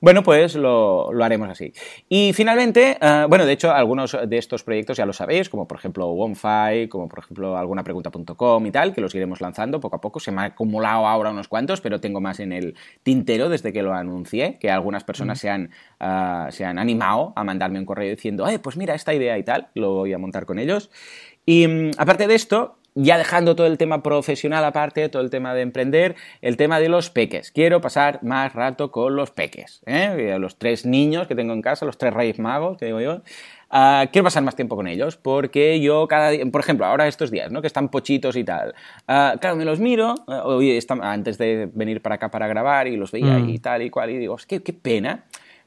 [0.00, 1.72] Bueno, pues lo, lo haremos así.
[2.08, 5.78] Y finalmente, ah, bueno, de hecho, algunos de estos proyectos ya lo sabéis, como por
[5.78, 10.18] ejemplo OneFi, como por ejemplo algunapregunta.com y tal, que los iremos lanzando poco a poco.
[10.18, 12.74] Se me han acumulado ahora unos cuantos, pero tengo más en el
[13.04, 17.44] tintero desde que lo anuncié, que algunas personas se, han, ah, se han animado a
[17.44, 20.46] mandarme un correo diciendo, eh, pues mira esta idea y tal, lo voy a montar
[20.46, 20.90] con ellos.
[21.46, 25.54] Y mm, aparte de esto, ya dejando todo el tema profesional aparte, todo el tema
[25.54, 27.50] de emprender, el tema de los peques.
[27.50, 30.36] Quiero pasar más rato con los peques, ¿eh?
[30.38, 33.22] los tres niños que tengo en casa, los tres reyes magos, que digo yo.
[33.74, 37.30] Ah, quiero pasar más tiempo con ellos porque yo cada día, por ejemplo, ahora estos
[37.30, 37.62] días, ¿no?
[37.62, 38.74] Que están pochitos y tal.
[39.08, 42.86] ah, claro, me los miro, ah, hoy está- antes de venir para acá para grabar
[42.88, 43.48] y los veía Mm.
[43.48, 45.24] y tal y cual y digo, es que qué pena.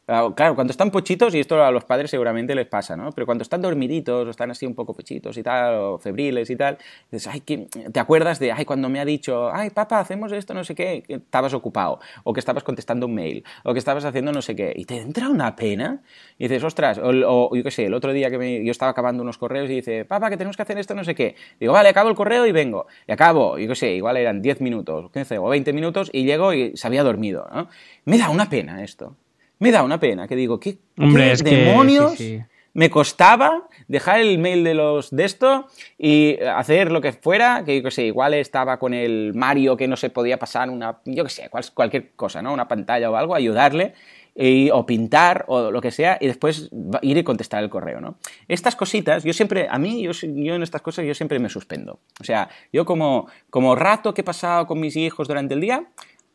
[0.08, 3.12] Claro, claro, cuando están pochitos, y esto a los padres seguramente les pasa, ¿no?
[3.12, 6.56] Pero cuando están dormiditos o están así un poco pochitos y tal, o febriles y
[6.56, 6.78] tal,
[7.12, 10.64] dices, ay, te acuerdas de, ay, cuando me ha dicho, ay, papá, hacemos esto, no
[10.64, 14.44] sé qué, estabas ocupado, o que estabas contestando un mail, o que estabas haciendo no
[14.44, 16.04] sé qué, y te entra una pena,
[16.38, 18.92] y dices, ostras, o, o yo qué sé, el otro día que me- yo estaba
[18.92, 21.36] acabando unos correos y dice, papá, que tenemos que hacer esto, no sé qué.
[21.60, 22.86] Digo, vale, acabo el correo y vengo.
[23.08, 26.54] Y acabo, yo qué sé, igual eran 10 minutos, 15 o 20 minutos, y llego
[26.54, 27.70] y se había dormido, ¿no?
[28.06, 29.16] Me da una pena esto.
[29.60, 32.44] Me da una pena, que digo, ¿qué, Hombre, qué es que- demonios sí, sí.
[32.74, 37.78] me costaba dejar el mail de los de esto y hacer lo que fuera, que
[37.78, 41.24] yo qué sé, igual estaba con el Mario que no se podía pasar una, yo
[41.24, 42.52] qué sé, cual- cualquier cosa, ¿no?
[42.54, 43.94] Una pantalla o algo, ayudarle.
[44.38, 46.70] y- o pintar o lo que sea y después
[47.02, 48.18] ir y contestar el correo, ¿no?
[48.50, 52.02] Estas cositas, yo siempre, a mí, yo, yo en estas cosas yo siempre me suspendo.
[52.20, 55.86] O sea, yo como, como rato que he pasado con mis hijos durante el día,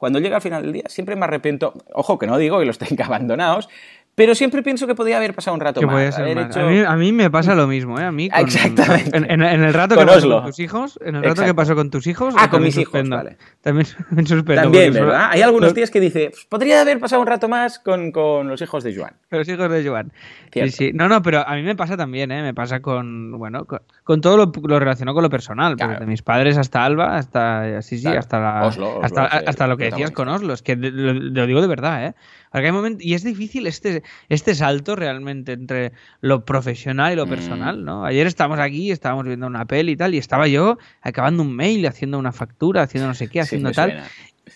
[0.01, 2.78] cuando llega al final del día siempre me arrepiento, ojo que no digo que los
[2.78, 3.68] tenga abandonados,
[4.21, 6.18] pero siempre pienso que podía haber pasado un rato Que más.
[6.18, 8.05] haber hecho- A, mí, a mí me pasa lo mismo, ¿eh?
[8.05, 8.29] A mí.
[8.29, 9.16] con- Exactamente.
[9.16, 11.51] En, en- en el rato Con que pasó con tus hijos, en el rato Exacto.
[11.51, 12.35] que pasó con tus hijos.
[12.37, 13.39] Ah, con mis hijos, vale.
[13.62, 14.62] También, también suspendo.
[14.64, 15.29] También, ¿verdad?
[15.31, 18.61] Hay algunos días que dice, "Pues podría haber pasado un rato más con, con los
[18.61, 19.14] hijos de Joan.
[19.31, 20.12] Los hijos de Joan.
[20.12, 20.73] Sí, Cierto.
[20.77, 20.91] sí.
[20.93, 22.43] No, no, pero a mí me pasa también, ¿eh?
[22.43, 25.77] Me pasa con, bueno, con, con todo lo, lo relacionado con lo personal.
[25.77, 25.93] Claro.
[25.95, 28.18] Desde mis padres hasta Alba, hasta, sí, sí, Claro.
[28.18, 30.53] hasta, la, Oslo, Oslo hasta, hasta lo que decías con Oslo.
[30.53, 32.14] Es que de- lo, lo digo de verdad, ¿eh?
[32.53, 37.26] Porque hay momentos, y es difícil este, este salto realmente entre lo profesional y lo
[37.26, 37.30] Mm.
[37.30, 38.04] personal, ¿no?
[38.04, 41.86] Ayer estábamos aquí, estábamos viendo una peli y tal, y estaba yo acabando un mail,
[41.86, 43.90] haciendo una factura, haciendo no sé qué, haciendo tal.
[43.90, 44.06] suena.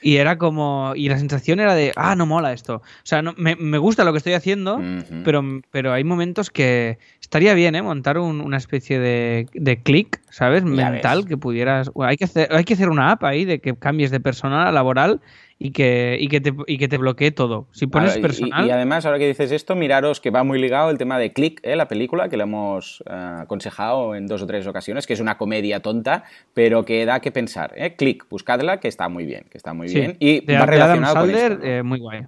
[0.03, 0.93] Y era como.
[0.97, 1.93] Y la sensación era de.
[1.95, 2.77] Ah, no mola esto.
[2.77, 4.83] O sea, no, me, me gusta lo que estoy haciendo,
[5.25, 7.81] pero, pero hay momentos que estaría bien, ¿eh?
[7.83, 10.63] Montar un- una especie de, de clic, ¿sabes?
[10.65, 11.27] Ya Mental ves.
[11.27, 11.91] que pudieras.
[11.95, 14.67] bueno, hay, que hacer, hay que hacer una app ahí de que cambies de personal
[14.67, 15.21] a laboral
[15.65, 17.69] y que, y que, te, y que te bloquee todo.
[17.73, 18.67] Si pones Ahora, y- personal.
[18.67, 21.61] Y, además, ahora que dices esto, miraros que va muy ligado el tema de Click,
[21.63, 21.75] ¿eh?
[21.75, 25.39] la película, que lo hemos eh, aconsejado en dos o tres ocasiones, que es una
[25.39, 27.73] comedia tonta, pero que da que pensar.
[27.77, 27.97] ¿eh?
[27.97, 30.17] Click, buscadla, que está muy bien, que está muy sí, bien.
[30.21, 31.65] Y de, va de Adam relacionado con Sandler, esto.
[31.65, 31.71] ¿no?
[31.73, 32.21] eh, muy guay.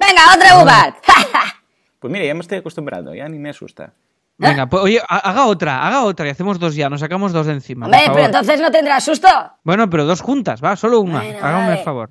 [0.00, 0.96] Venga, otra uva.
[1.98, 3.94] Pues mira, ya me estoy acostumbrando, ya ni me asusta.
[4.36, 7.46] Venga, pues, oye, ha- haga otra, haga otra y hacemos dos ya, nos sacamos dos
[7.46, 7.86] de encima.
[7.86, 9.28] Hombre, pero entonces no tendrás susto.
[9.62, 11.20] Bueno, pero dos juntas, va, solo una.
[11.20, 11.78] Bueno, Hágame vale.
[11.78, 12.10] el favor.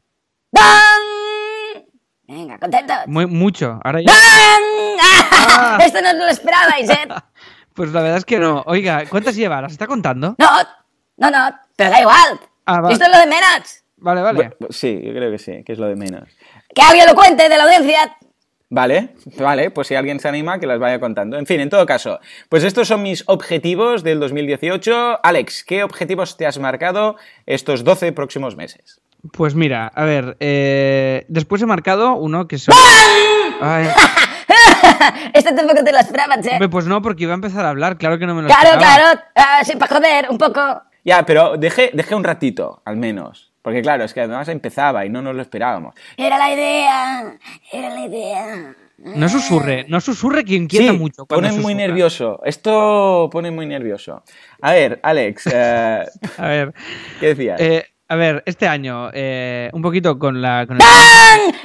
[0.52, 1.84] ¡Dan!
[2.28, 2.96] Venga, contentos.
[3.08, 3.80] Muy, mucho.
[3.84, 4.08] Ahora ya.
[4.12, 4.62] ¡Dan!
[5.02, 5.78] ¡Ah!
[5.86, 7.08] Esto no os lo esperabais, ¿eh?
[7.74, 8.62] Pues la verdad es que no.
[8.68, 9.60] Oiga, ¿cuántas lleva?
[9.60, 10.36] ¿Las está contando?
[10.38, 10.48] No,
[11.18, 12.40] no, no, pero da igual.
[12.68, 12.92] Ah, va.
[12.92, 13.84] Esto es lo de menos.
[13.98, 14.58] Vale, vale.
[14.70, 16.30] Sí, yo creo que sí, que es lo de menos.
[16.76, 18.16] Que alguien lo cuente de la audiencia.
[18.76, 21.38] Vale, vale, pues si alguien se anima, que las vaya contando.
[21.38, 22.20] En fin, en todo caso,
[22.50, 25.20] pues estos son mis objetivos del 2018.
[25.22, 27.16] Alex, ¿qué objetivos te has marcado
[27.46, 29.00] estos 12 próximos meses?
[29.32, 32.74] Pues mira, a ver, eh, después he marcado uno que son...
[33.62, 33.86] Ay,
[35.34, 36.50] Este tampoco te lo esperabas, ¿eh?
[36.54, 38.70] hombre, pues no, porque iba a empezar a hablar, claro que no me lo Claro,
[38.72, 38.96] esperaba.
[38.96, 39.20] claro.
[39.36, 40.82] Ah, sí, para joder, un poco.
[41.06, 43.53] Ya, pero dejé, dejé un ratito, al menos.
[43.64, 45.96] Porque claro, es que además empezaba y no nos lo esperábamos.
[46.18, 47.38] Era la idea.
[47.72, 48.76] Era la idea.
[48.98, 51.26] No susurre, no susurre que inquieta sí, mucho.
[51.26, 52.40] cuando pone muy nervioso.
[52.46, 54.24] Esto pone muy nervioso.
[54.62, 56.06] A ver, Alex, eh,
[56.38, 56.74] A ver,
[57.20, 57.60] ¿qué decías?
[57.60, 60.66] eh, a ver, este año, eh, un poquito con la...
[60.68, 60.84] Con el-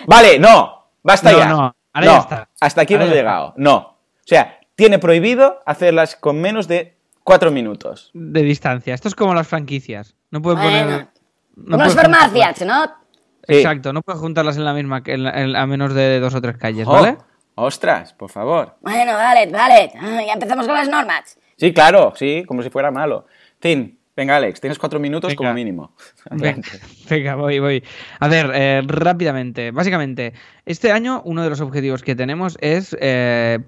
[0.07, 1.47] Vale, no, basta No, ya.
[1.49, 2.49] no, ahora ya está.
[2.61, 3.55] Hasta aquí Ahora hemos llegado.
[3.57, 3.77] No.
[3.77, 8.11] O sea, tiene prohibido hacerlas con menos de cuatro minutos.
[8.15, 8.95] de distancia.
[8.95, 10.15] Esto es como las franquicias.
[10.31, 11.09] No puede Bueno, poner...
[11.65, 11.95] no juntarlas.
[11.95, 12.85] farmacias, ¿no?
[13.47, 16.41] Exacto, no puedes juntarlas en la misma, en la- en- a menos de dos o
[16.41, 17.17] tres calles, Oh, ¿vale?
[17.55, 18.77] Ostras, por favor.
[18.83, 19.91] Bueno, vale, vale.
[20.01, 21.39] Ah, Ya empezamos con las normas.
[21.57, 23.27] Sí, claro, sí, como si fuera malo.
[23.61, 25.37] Fin, venga, Alex, tienes cuatro minutos Venga.
[25.39, 25.93] como mínimo.
[27.11, 27.83] Venga, voy, voy.
[28.21, 29.71] A ver, eh, rápidamente.
[29.73, 30.35] Básicamente,
[30.67, 33.59] este año uno de los objetivos que tenemos es eh,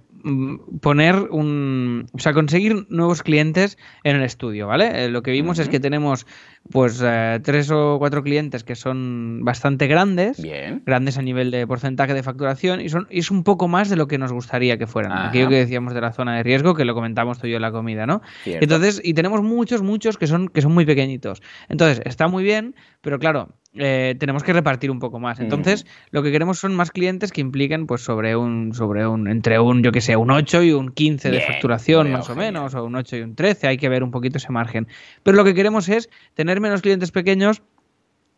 [0.80, 2.06] poner un...
[2.12, 5.04] O sea, conseguir nuevos clientes en el estudio, ¿vale?
[5.04, 6.26] Eh, lo que vimos es que tenemos
[6.70, 10.40] pues eh, tres o cuatro clientes que son bastante grandes.
[10.40, 10.82] Bien.
[10.84, 13.96] Grandes a nivel de porcentaje de facturación y son y es un poco más de
[13.96, 15.12] lo que nos gustaría que fueran.
[15.12, 15.28] Ajá.
[15.28, 17.62] Aquello que decíamos de la zona de riesgo, que lo comentamos tú y yo en
[17.62, 18.22] la comida, ¿no?
[18.44, 18.64] Cierto.
[18.64, 21.42] Entonces, y tenemos muchos, muchos que son, que son muy pequeñitos.
[21.68, 25.38] Entonces, está muy bien, pero claro, eh, tenemos que repartir un poco más.
[25.38, 29.60] Entonces, lo que queremos son más clientes que impliquen, pues, sobre un, sobre un, entre
[29.60, 32.52] un, yo que sé, un 8 y un 15 de facturación, más o genial.
[32.52, 34.88] menos, o un 8 y un 13, hay que ver un poquito ese margen.
[35.22, 37.62] Pero lo que queremos es tener menos clientes pequeños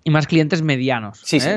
[0.05, 1.21] y más clientes medianos.
[1.25, 1.49] Sí, sí.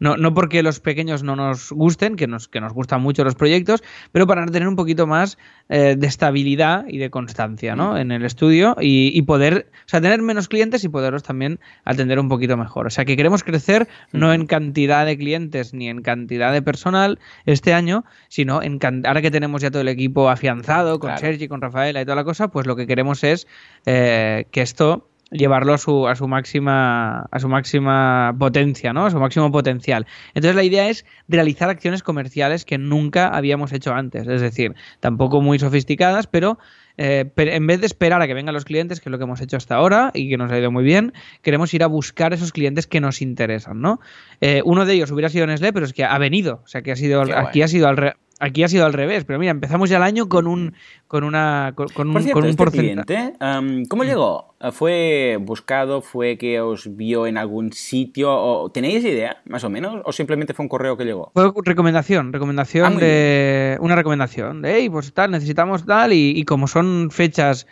[0.00, 3.34] No, no porque los pequeños no nos gusten, que nos, que nos gustan mucho los
[3.34, 3.82] proyectos,
[4.12, 5.38] pero para tener un poquito más
[5.68, 7.96] eh, de estabilidad y de constancia ¿no?
[7.98, 12.18] en el estudio y, y poder, o sea, tener menos clientes y poderlos también atender
[12.18, 12.86] un poquito mejor.
[12.86, 17.18] O sea, que queremos crecer no en cantidad de clientes ni en cantidad de personal
[17.46, 21.20] este año, sino en can- ahora que tenemos ya todo el equipo afianzado con Claro.
[21.20, 23.46] Sergi, con Rafaela y toda la cosa, pues lo que queremos es
[23.86, 29.06] eh, que esto llevarlo a su, a su máxima a su máxima potencia, ¿no?
[29.06, 30.06] A su máximo potencial.
[30.28, 35.40] Entonces la idea es realizar acciones comerciales que nunca habíamos hecho antes, es decir, tampoco
[35.40, 36.58] muy sofisticadas, pero
[36.96, 39.24] eh, pe- en vez de esperar a que vengan los clientes, que es lo que
[39.24, 41.12] hemos hecho hasta ahora y que nos ha ido muy bien,
[41.42, 44.00] queremos ir a buscar esos clientes que nos interesan, ¿no?
[44.40, 46.92] Eh, uno de ellos hubiera sido Nestlé, pero es que ha venido, o sea que
[46.92, 49.90] ha sido aquí ha sido al re- aquí ha sido al revés, pero mira, empezamos
[49.90, 50.74] ya el año con un
[51.08, 53.04] con una con, con un, Por cierto, con un este porcentaje.
[53.04, 54.53] cliente, am, ¿cómo llegó?
[54.72, 56.00] ¿Fue buscado?
[56.00, 58.32] ¿Fue que os vio en algún sitio?
[58.32, 60.00] ¿O ¿Tenéis idea, más o menos?
[60.04, 61.30] ¿O simplemente fue un correo que llegó?
[61.34, 63.76] Fue recomendación, recomendación Ah, de.
[63.80, 66.12] Una recomendación de, hey, pues tal, necesitamos tal.
[66.12, 67.66] Y, y como son fechas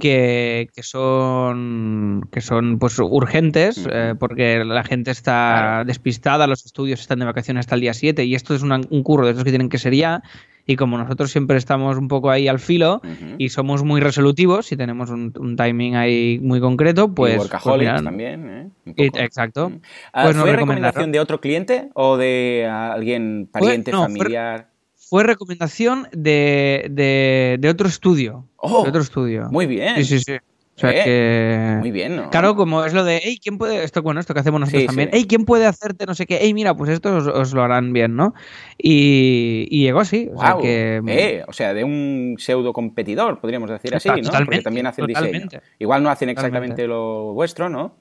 [0.00, 2.22] que, que son.
[2.30, 5.84] que son pues urgentes, eh, porque la gente está Claro.
[5.84, 9.02] despistada, los estudios están de vacaciones hasta el día 7, y esto es una- un
[9.02, 10.22] curro de esos que tienen que ser ya.
[10.70, 13.00] Y como nosotros siempre estamos un poco ahí al filo
[13.38, 17.32] y somos muy resolutivos y tenemos un, un timing ahí muy concreto, pues.
[17.32, 18.70] y pues Workaholics también, ¿eh?
[18.84, 19.18] Un y- poco.
[19.24, 19.70] exacto.
[19.70, 19.80] Mm.
[20.12, 24.68] Ah, Pues nos ¿Fue recomendación de otro cliente o de alguien pariente, no, fue- familiar?
[24.94, 28.44] Fue recomendación de, de, de otro estudio.
[28.56, 29.48] Oh, de otro estudio.
[29.50, 29.96] Muy bien.
[29.96, 30.32] Sí, sí, sí.
[30.78, 31.76] O sea Eh, que.
[31.80, 32.30] Muy bien, ¿no?
[32.30, 33.82] Claro, como es lo de, hey, ¿quién puede?
[33.82, 35.08] Esto, bueno, esto que hacemos nosotros Sí, también.
[35.12, 35.18] sí.
[35.18, 36.38] Hey, ¿quién puede hacerte no sé qué?
[36.40, 38.32] Hey, mira, pues esto os, os lo harán bien, ¿no?
[38.78, 40.30] Y, y llegó así.
[40.32, 41.02] O sea Guau, que.
[41.08, 44.30] eh, o sea, de un pseudo competidor, podríamos decir así, ¿no?
[44.44, 45.38] Porque también hacen totalmente.
[45.56, 45.62] diseño.
[45.80, 46.86] Igual no hacen exactamente Totalmente.
[46.86, 47.96] lo vuestro, ¿no?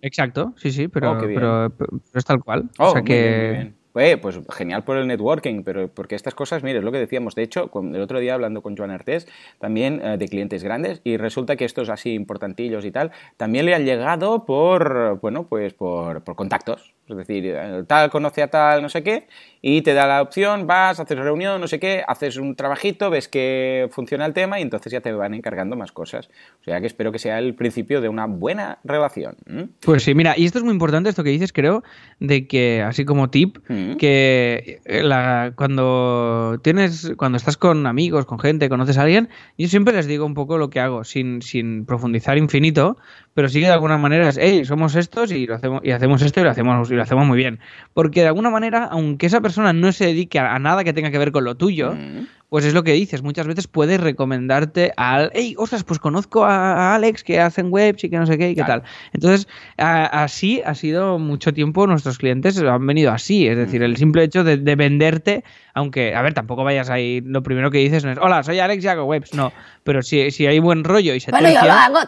[0.00, 1.34] Exacto, sí, sí, pero, Oh, bien.
[1.34, 2.70] pero, pero es tal cual.
[2.78, 3.14] Oh, o sea muy que.
[3.22, 3.76] bien, muy bien.
[3.94, 7.36] Pues genial por el networking, pero porque estas cosas, mire, es lo que decíamos.
[7.36, 9.28] De hecho, el otro día hablando con Joan Artés,
[9.60, 13.74] también eh, de clientes grandes, y resulta que estos así importantillos y tal, también le
[13.74, 16.93] han llegado por, bueno, pues por, por contactos.
[17.08, 19.26] Es decir, eh, tal conoce a tal, no sé qué,
[19.60, 23.28] y te da la opción, vas, haces reunión, no sé qué, haces un trabajito, ves
[23.28, 26.30] que funciona el tema y entonces ya te van encargando más cosas.
[26.60, 29.36] O sea que espero que sea el principio de una buena relación.
[29.80, 31.82] Pues sí, mira, y esto es muy importante, esto que dices, creo,
[32.20, 33.96] de que, así como tip, Mm.
[33.96, 39.28] que eh, la- cuando tienes, cuando estás con amigos, con gente, conoces a alguien,
[39.58, 42.96] yo siempre les digo un poco lo que hago, sin, sin profundizar infinito,
[43.34, 46.22] pero sí que de alguna manera es, hey, somos estos y lo hacemos, y hacemos
[46.22, 47.58] esto y lo hacemos, y lo hacemos muy bien.
[47.92, 51.10] Porque de alguna manera, aunque esa persona no se dedique a, a nada que tenga
[51.10, 52.26] que ver con lo tuyo, Mm.
[52.48, 56.74] pues es lo que dices, muchas veces puede recomendarte al, hey, ostras, pues conozco a,
[56.92, 58.82] a Alex que hacen webs y que no sé qué y qué tal.
[59.12, 63.96] Entonces, a- así ha sido mucho tiempo nuestros clientes han venido así, es decir, el
[63.96, 65.42] simple hecho de, de venderte,
[65.74, 68.84] aunque, a ver, tampoco vayas ahí, lo primero que dices no es, hola, soy Alex
[68.84, 71.98] y hago webs, no, pero si, si hay buen rollo y se Bueno, hago.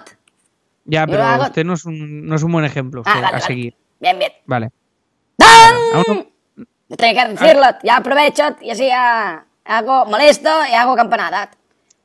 [0.85, 3.75] ya, pero usted no es un, no es un buen ejemplo Ah, vale, a vale.
[4.01, 4.33] Bien, bien.
[4.47, 4.71] vale.
[5.37, 5.75] ¡Tan!
[5.95, 6.27] No-
[6.97, 11.51] tengo que decirlo, ya aprovecho y así ya hago molesto y hago campanada.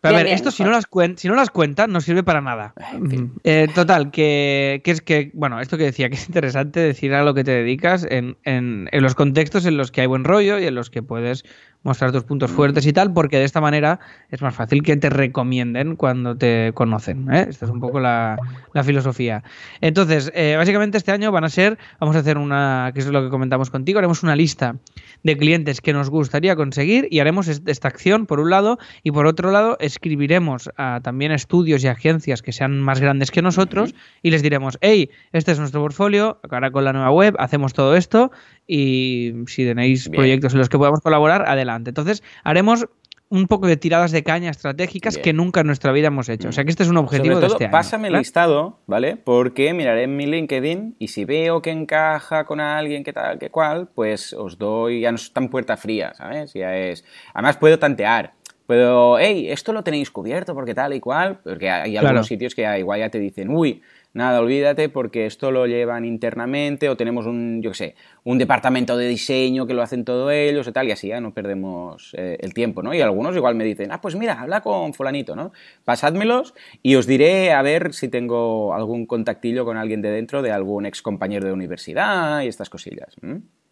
[0.02, 2.24] Pero a ver, bien, esto si no, las cuen- si no las cuentas no sirve
[2.24, 2.74] para nada.
[2.92, 3.34] En fin.
[3.44, 7.24] Eh, total, que, que es que, bueno, esto que decía, que es interesante decir a
[7.24, 10.58] lo que te dedicas en, en- en los contextos en los que hay buen rollo
[10.58, 11.44] y en los que puedes
[11.84, 15.10] mostrar tus puntos fuertes y tal, porque de esta manera es más fácil que te
[15.10, 17.34] recomienden cuando te conocen.
[17.34, 17.48] ¿eh?
[17.50, 18.38] Esta es un poco la,
[18.74, 19.44] la filosofía.
[19.82, 23.24] Entonces, eh, básicamente este año van a ser, vamos a hacer una, que es lo
[23.24, 24.76] que comentamos contigo, haremos una lista
[25.24, 29.12] de clientes que nos gustaría conseguir y haremos est- esta acción por un lado y
[29.12, 33.94] por otro lado escribiremos a también estudios y agencias que sean más grandes que nosotros
[34.22, 37.96] y les diremos, hey, este es nuestro portfolio, ahora con la nueva web hacemos todo
[37.96, 38.32] esto
[38.74, 40.18] y si tenéis Bien.
[40.22, 41.90] proyectos en los que podamos colaborar, adelante.
[41.90, 42.88] Entonces haremos
[43.28, 45.24] un poco de tiradas de caña estratégicas Bien.
[45.24, 46.50] que nunca en nuestra vida hemos hecho.
[46.50, 47.72] O sea que este es un objetivo Sobre de todo, este año.
[47.72, 49.18] pásame el listado, ¿vale?
[49.18, 53.50] Porque miraré en mi LinkedIn y si veo que encaja con alguien que tal, que
[53.50, 56.54] cual, pues os doy, ya no es tan puerta fría, ¿sabes?
[56.54, 57.04] Ya es...
[57.34, 58.34] Además puedo tantear.
[58.68, 62.08] Puedo, hey, esto lo tenéis cubierto porque tal y cual, porque hay Claro.
[62.08, 63.82] algunos sitios que igual ya te dicen, uy,
[64.14, 68.98] nada, olvídate porque esto lo llevan internamente o tenemos un, yo qué sé, un departamento
[68.98, 72.38] de diseño que lo hacen todos ellos y tal, y así ya no perdemos eh,
[72.42, 72.94] el tiempo, ¿no?
[72.94, 75.52] Y algunos igual me dicen, ah, pues mira, habla con fulanito, ¿no?
[75.86, 80.52] Pasádmelos y os diré a ver si tengo algún contactillo con alguien de dentro de
[80.52, 83.16] algún ex compañero de universidad y estas cosillas.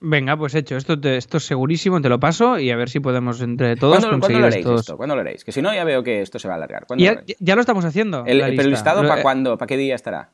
[0.02, 3.00] Venga, pues hecho, esto, te- esto es segurísimo, te lo paso y a ver si
[3.02, 4.80] podemos entre todos ¿Cuándo, cuándo conseguir lo haréis estos...
[4.82, 4.98] esto?
[4.98, 5.44] ¿Cuándo lo haréis?
[5.44, 6.86] Que si no, ya veo que esto se va a alargar.
[6.88, 8.24] ¿Cuándo Ya, lo ya lo estamos haciendo.
[8.26, 8.92] El, la pero el lista.
[8.92, 9.58] listado, ¿para eh, cuándo?
[9.58, 10.30] ¿Para qué día estará?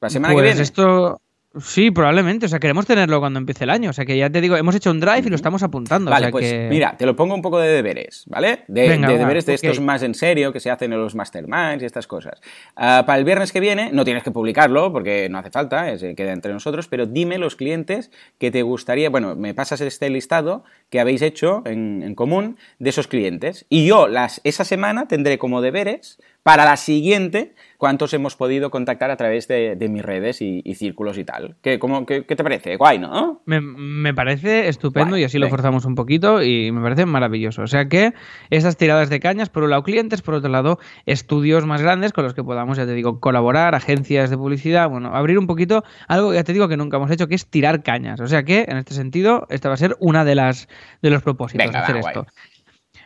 [0.00, 0.62] ¿La semana pues que viene?
[0.62, 1.20] esto...
[1.60, 2.46] Sí, probablemente.
[2.46, 3.90] O sea, queremos tenerlo cuando empiece el año.
[3.90, 6.10] O sea, que ya te digo, hemos hecho un drive y lo estamos apuntando.
[6.10, 6.68] Vale, o sea pues que...
[6.70, 8.60] mira, te lo pongo un poco de deberes, ¿vale?
[8.68, 11.14] De, Venga, de va, deberes de estos más en serio que se hacen en los
[11.14, 12.40] masterminds y estas cosas.
[12.76, 16.02] Ah, para el viernes que viene, no tienes que publicarlo porque no hace falta, es-
[16.02, 20.08] eh, queda entre nosotros, pero dime los clientes que te gustaría, bueno, me pasas este
[20.10, 23.66] listado que habéis hecho en, en común de esos clientes.
[23.68, 29.10] Y yo las, esa semana tendré como deberes para la siguiente cuántos hemos podido contactar
[29.10, 31.56] a través de, de mis redes y, y círculos y tal.
[31.62, 32.76] ¿Qué, cómo, qué, qué te parece?
[32.76, 33.42] Guay, ¿no?
[33.44, 37.62] Me, me parece estupendo Guay, y así lo forzamos un poquito y me parece maravilloso.
[37.62, 38.14] O sea que
[38.50, 42.22] esas tiradas de cañas, por un lado clientes, por otro lado estudios más grandes con
[42.22, 46.30] los que podamos, ya te digo, colaborar, agencias de publicidad, bueno, abrir un poquito algo
[46.30, 48.20] que ya te digo que nunca hemos hecho, que es tirar cañas.
[48.20, 50.68] O sea que en este sentido, esta va a ser una de las
[51.02, 52.14] de los propósitos Venga, hacer va, guay.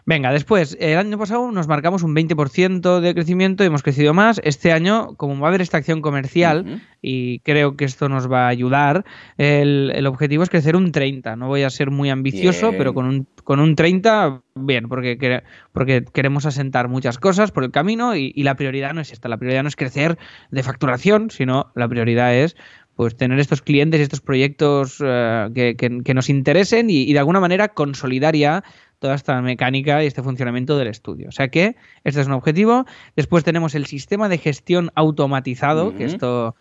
[0.09, 4.41] Venga, después, el año pasado nos marcamos un 20% de crecimiento y hemos crecido más.
[4.45, 8.45] Este año, como va a haber esta acción comercial, y creo que esto nos va
[8.45, 9.05] a ayudar,
[9.37, 11.35] el, el objetivo es crecer un 30.
[11.35, 12.79] No voy a ser muy ambicioso, Bien.
[12.79, 15.43] pero con un, con un 30, bien, porque,
[15.73, 19.29] porque queremos asentar muchas cosas por el camino y, y la prioridad no es esta.
[19.29, 20.19] La prioridad no es crecer
[20.53, 22.57] de facturación, sino la prioridad es
[22.95, 27.13] pues tener estos clientes y estos proyectos eh, que, que- que nos interesen y, y
[27.13, 28.65] de alguna manera consolidar ya
[28.99, 31.29] toda esta mecánica y este funcionamiento del estudio.
[31.29, 32.85] O sea que este es un objetivo.
[33.15, 36.55] Después tenemos el sistema de gestión automatizado, que esto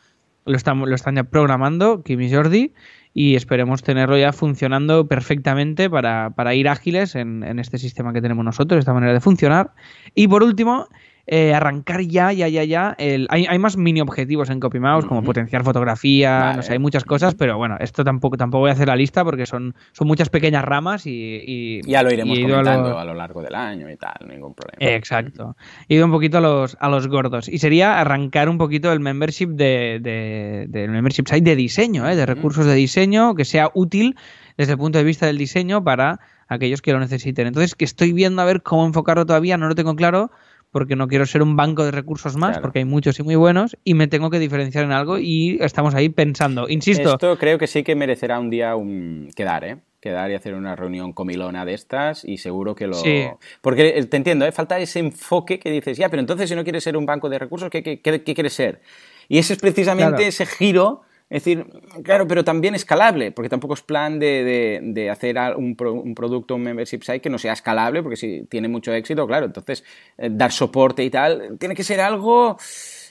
[0.45, 2.73] lo, estamos, lo están ya programando Kim y Jordi
[3.13, 8.21] y esperemos tenerlo ya funcionando perfectamente para, para ir ágiles en, en este sistema que
[8.21, 9.71] tenemos nosotros, esta manera de funcionar.
[10.13, 10.87] Y por último,
[11.27, 12.95] eh, arrancar ya, ya, ya, ya.
[12.97, 13.27] El...
[13.29, 16.57] Hay, hay, más mini objetivos en CopyMouse, como potenciar fotografía, vale.
[16.57, 19.23] no sé, hay muchas cosas, pero bueno, esto tampoco, tampoco voy a hacer la lista
[19.23, 22.99] porque son, son muchas pequeñas ramas y, y ya lo iremos comentando a lo...
[22.99, 23.13] a lo...
[23.15, 24.95] largo del año y tal, ningún problema.
[24.95, 25.55] Exacto.
[25.89, 27.49] He ido un poquito a los, a los gordos.
[27.49, 32.15] Y sería arrancar un poquito el membership de, de, del membership site de diseño, ¿eh?
[32.15, 34.15] de recursos de diseño, que sea útil
[34.57, 37.47] desde el punto de vista del diseño para aquellos que lo necesiten.
[37.47, 40.31] Entonces, que estoy viendo a ver cómo enfocarlo todavía, no lo tengo claro,
[40.75, 42.63] porque no quiero ser un banco de recursos más, claro.
[42.63, 45.95] porque hay muchos y muy buenos, y me tengo que diferenciar en algo y estamos
[45.95, 46.67] ahí pensando.
[46.67, 47.11] Insisto.
[47.11, 49.77] Esto creo que sí que merecerá un día un quedar, ¿eh?
[50.01, 52.95] quedar y hacer una reunión comilona de estas y seguro que lo...
[52.95, 53.25] Sí.
[53.61, 54.51] Porque te entiendo, ¿eh?
[54.51, 57.39] falta ese enfoque que dices, ya, pero entonces si no quieres ser un banco de
[57.39, 58.81] recursos, ¿qué, qué, qué, qué quieres ser?
[59.29, 60.27] Y ese es precisamente claro.
[60.27, 61.65] ese giro es decir,
[62.03, 66.55] claro, pero también escalable, porque tampoco es plan de, de, de hacer un, un, producto,
[66.55, 69.83] un membership site que no sea escalable, porque si tiene mucho éxito, claro, entonces
[70.17, 72.57] eh, dar soporte y tal, tiene que ser algo...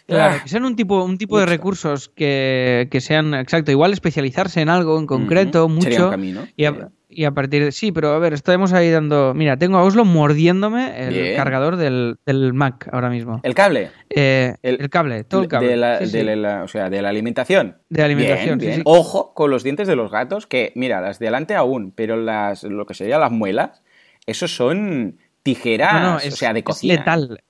[0.06, 4.60] Claro, que sean un tipo, un tipo de recursos que, que, sean, exacto, igual especializarse
[4.60, 5.72] en algo en concreto, uh -huh.
[5.72, 5.84] mucho.
[5.84, 6.46] Sería un camino.
[6.56, 7.72] Y a, y a, partir de.
[7.72, 9.32] Sí, pero a ver, estamos ahí dando.
[9.34, 11.36] Mira, tengo a Oslo mordiéndome el Bien.
[11.36, 13.40] cargador del, del, Mac ahora mismo.
[13.44, 13.90] ¿El cable?
[14.10, 15.68] Eh, el, el, cable, todo el cable.
[15.68, 16.18] De la, sí, sí.
[16.18, 17.78] De la, o sea, de la alimentación.
[17.88, 18.82] De la alimentación, bien, sí.
[18.84, 22.62] Ojo con los dientes de los gatos, que, mira, las de delante aún, pero las,
[22.64, 23.82] lo que serían las muelas,
[24.26, 26.94] esos son tijeras, no, no, es, o sea, de cocina.
[26.94, 27.42] Es letal.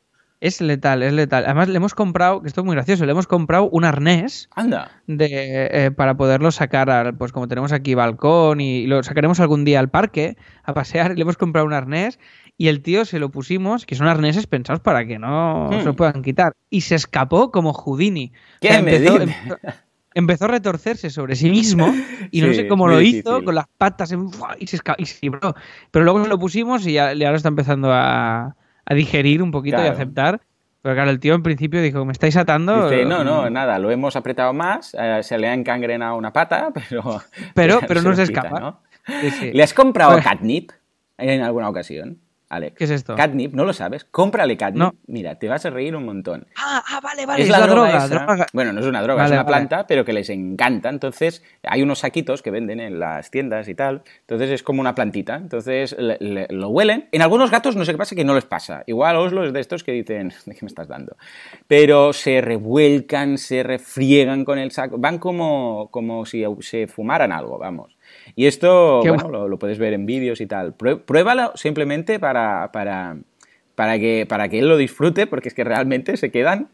[0.44, 1.44] Es letal, es letal.
[1.46, 4.90] Además, le hemos comprado, que esto es muy gracioso, le hemos comprado un arnés Anda.
[5.06, 5.28] De,
[5.72, 9.64] eh, para poderlo sacar, al, pues como tenemos aquí balcón y, y, lo sacaremos algún
[9.64, 12.18] día al parque a pasear, y le hemos comprado un arnés
[12.58, 15.78] y el tío se lo pusimos, que son arneses pensados para que no hmm.
[15.78, 18.30] se lo puedan quitar, y se escapó como Houdini.
[18.60, 19.56] ¿Qué o sea, empezó, empezó,
[20.12, 21.90] empezó, a retorcerse sobre sí mismo
[22.30, 24.28] y no sé cómo lo hizo, con las patas en,
[24.58, 25.54] y se escapó, y se libró.
[25.90, 28.56] Pero luego se lo pusimos y, ya, y ahora está empezando a
[28.86, 29.90] a digerir un poquito claro.
[29.90, 30.40] y aceptar.
[30.82, 32.90] Pero claro, el tío en principio dijo, ¿me estáis atando?
[32.90, 36.72] Dice, no, no, nada, lo hemos apretado más, eh, se le ha encangrenado una pata,
[36.74, 37.22] pero...
[37.54, 38.60] Pero, pero no se, escapa.
[38.60, 38.80] ¿no?
[39.20, 39.52] Sí, sí.
[39.52, 40.24] ¿Le has comprado pues...
[40.24, 40.72] catnip
[41.16, 42.18] en alguna ocasión?
[42.54, 42.76] Alex.
[42.76, 43.14] ¿Qué es esto?
[43.14, 44.04] Catnip, ¿no lo sabes?
[44.04, 44.82] Cómprale catnip.
[44.82, 44.94] No.
[45.06, 46.46] Mira, te vas a reír un montón.
[46.56, 47.42] Ah, ah vale, vale.
[47.42, 49.56] Es, la, la, droga, droga, droga, Bueno, no es una droga, vale, es una vale.
[49.56, 50.88] planta, pero que les encanta.
[50.88, 54.02] Entonces, hay unos saquitos que venden en las tiendas y tal.
[54.20, 55.36] Entonces, es como una plantita.
[55.36, 57.08] Entonces, le, le, lo huelen.
[57.12, 58.82] En algunos gatos no sé qué pasa, que no les pasa.
[58.86, 61.16] Igual Oslo es de estos que dicen, ¿de qué me estás dando?
[61.66, 64.98] Pero se revuelcan, se refriegan con el saco.
[64.98, 67.93] Van como, como si se fumaran algo, vamos.
[68.36, 70.74] Y esto, bueno, lo, lo, puedes ver en vídeos y tal.
[70.74, 73.16] Pruébalo simplemente para, para,
[73.74, 76.68] para, que, para que él lo disfrute, porque es que realmente se quedan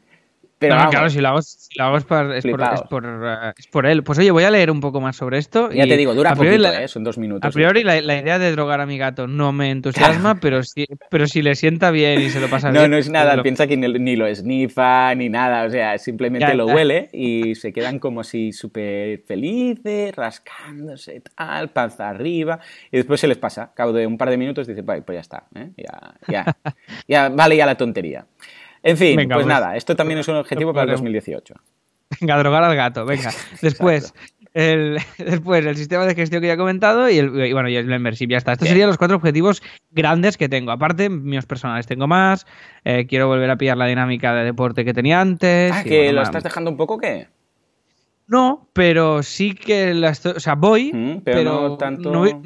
[0.60, 3.06] pero no, claro, si lo hago, si lo hago es, por, es, por, es, por,
[3.06, 4.04] uh, es, por, él.
[4.04, 5.72] Pues oye, voy a leer un poco más sobre esto.
[5.72, 6.88] Ya y te digo, dura poquito, la, ¿eh?
[6.88, 7.48] son dos minutos.
[7.48, 10.86] A priori, la, la, idea de drogar a mi gato no me entusiasma, pero, si,
[11.08, 12.90] pero si le sienta bien y se lo pasa no, bien.
[12.90, 13.42] No, no es nada, lo...
[13.42, 16.74] piensa que ni, ni, lo esnifa ni nada, o sea, simplemente ya, lo ya.
[16.74, 22.60] huele y se quedan como así súper felices, rascándose, tal, panza arriba,
[22.92, 23.72] y después se les pasa.
[23.74, 25.70] Cabo de un par de minutos dice, pues ya está, ¿eh?
[25.78, 26.56] ya, ya,
[27.08, 28.26] ya vale ya la tontería.
[28.82, 31.54] En fin, venga, pues, pues, nada, esto también es un objetivo para el 2018.
[32.20, 33.30] Venga, drogar al gato, venga.
[33.62, 34.14] Después,
[34.52, 37.76] el, después el sistema de gestión que ya he comentado y, el, y bueno, y
[37.76, 38.52] el membership, ya está.
[38.52, 40.72] Estos serían los cuatro objetivos grandes que tengo.
[40.72, 42.46] Aparte, míos personales tengo más.
[42.84, 45.72] Eh, quiero volver a pillar la dinámica de deporte que tenía antes.
[45.72, 47.28] Ah, que bueno, lo estás dejando un poco, ¿qué?
[48.26, 52.10] No, pero sí que la estoy, o sea, voy, mm, pero, pero, no tanto.
[52.12, 52.42] No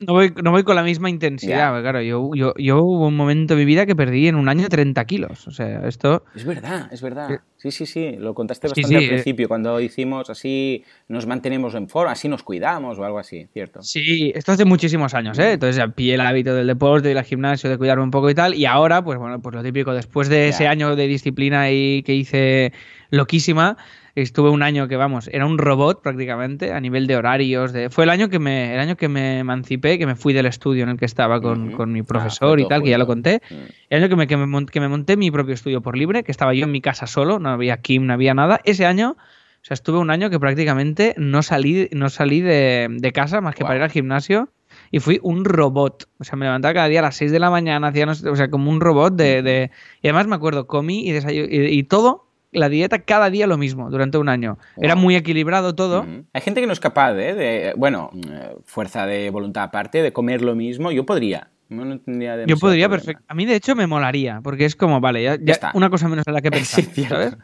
[0.00, 1.82] no voy, no voy con la misma intensidad, yeah.
[1.82, 2.00] claro.
[2.02, 5.04] Yo, yo, yo hubo un momento de mi vida que perdí en un año 30
[5.06, 5.48] kilos.
[5.48, 6.24] O sea, esto.
[6.36, 7.40] Es verdad, es verdad.
[7.56, 8.12] Sí, sí, sí.
[8.16, 9.48] Lo contaste bastante sí, sí, al principio, eh...
[9.48, 13.82] cuando hicimos así, nos mantenemos en forma, así nos cuidamos o algo así, ¿cierto?
[13.82, 15.52] Sí, esto hace muchísimos años, ¿eh?
[15.54, 18.54] Entonces ya pillé el hábito del deporte, del gimnasio, de cuidarme un poco y tal.
[18.54, 20.48] Y ahora, pues bueno, pues lo típico, después de yeah.
[20.48, 22.72] ese año de disciplina y que hice
[23.10, 23.76] loquísima,
[24.22, 28.04] estuve un año que vamos era un robot prácticamente a nivel de horarios de fue
[28.04, 30.90] el año que me el año que me emancipé que me fui del estudio en
[30.90, 31.76] el que estaba con, uh -huh.
[31.76, 33.74] con mi profesor ah, y tal que ya lo conté uh -huh.
[33.90, 36.32] el año que me, que me, que, me, monté mi propio estudio por libre que
[36.32, 39.64] estaba yo en mi casa solo no había Kim no había nada ese año o
[39.64, 43.62] sea estuve un año que prácticamente no salí no salí de, de casa más que
[43.62, 43.68] wow.
[43.68, 44.50] para ir al gimnasio
[44.90, 46.08] y fui un robot.
[46.18, 48.28] O sea, me levantaba cada día a las 6 de la mañana, hacía, no sé,
[48.28, 49.70] o sea, como un robot de, de...
[50.02, 53.90] Y además me acuerdo, comí y, y, y todo la dieta cada día lo mismo
[53.90, 54.58] durante un año.
[54.76, 54.84] Wow.
[54.84, 56.04] Era muy equilibrado todo.
[56.04, 56.24] Mm -hmm.
[56.32, 57.34] Hay gente que no es capaz ¿eh?
[57.34, 60.90] de, bueno, eh, fuerza de voluntad aparte, de comer lo mismo.
[60.90, 61.50] Yo podría.
[61.68, 63.22] No, tendría Yo podría, perfecto.
[63.28, 66.08] A mí, de hecho, me molaría, porque es como, vale, ya, ya, ya una cosa
[66.08, 67.14] menos en la que pensar, sí, cierto.
[67.14, 67.36] ¿sabes?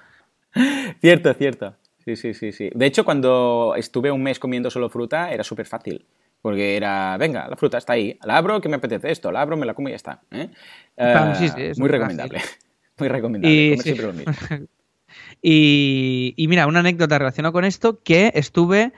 [1.00, 1.74] cierto, cierto.
[2.04, 2.70] Sí, sí, sí, sí.
[2.74, 6.06] De hecho, cuando estuve un mes comiendo solo fruta, era súper fácil.
[6.42, 9.56] Porque era, venga, la fruta está ahí, la abro, que me apetece esto, la abro,
[9.56, 10.20] me la como y ya está.
[10.30, 10.50] ¿eh?
[10.96, 12.40] Uh, sí, sí, muy recomendable.
[12.40, 12.58] Fácil.
[12.96, 13.82] Muy recomendable, Y, comer sí.
[13.82, 14.32] siempre lo mismo.
[15.46, 18.92] Y, y mira, una anécdota relacionada con esto, que estuve,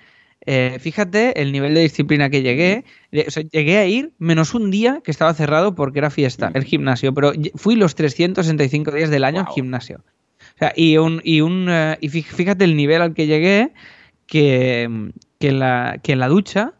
[0.46, 2.84] eh, fíjate el nivel de disciplina que llegué,
[3.26, 6.62] o sea, llegué a ir menos un día que estaba cerrado porque era fiesta, el
[6.62, 9.54] gimnasio, pero fui los 365 días del año al Guau.
[9.56, 10.04] gimnasio.
[10.54, 13.72] O sea, y un, y un eh, y fí- fíjate el nivel al que llegué,
[14.26, 15.08] que, mm,
[15.40, 16.74] que, en la, que en la ducha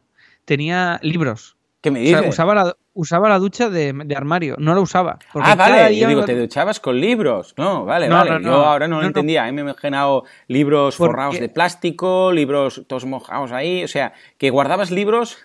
[0.44, 1.56] tenía libros.
[1.80, 2.30] ¿Qué me O sea, dices?
[2.34, 5.18] usaba la, usaba la ducha de, de armario, no la usaba.
[5.32, 7.54] porque ah, vale, yo digo, te duchabas con libros.
[7.56, 8.30] No, vale, No, vale.
[8.32, 9.44] no, Yo ahora no lo entendía.
[9.44, 13.84] A mí me he imaginado libros Porque- forrados de plástico, libros todos mojados ahí.
[13.84, 15.36] O sea, que guardabas libros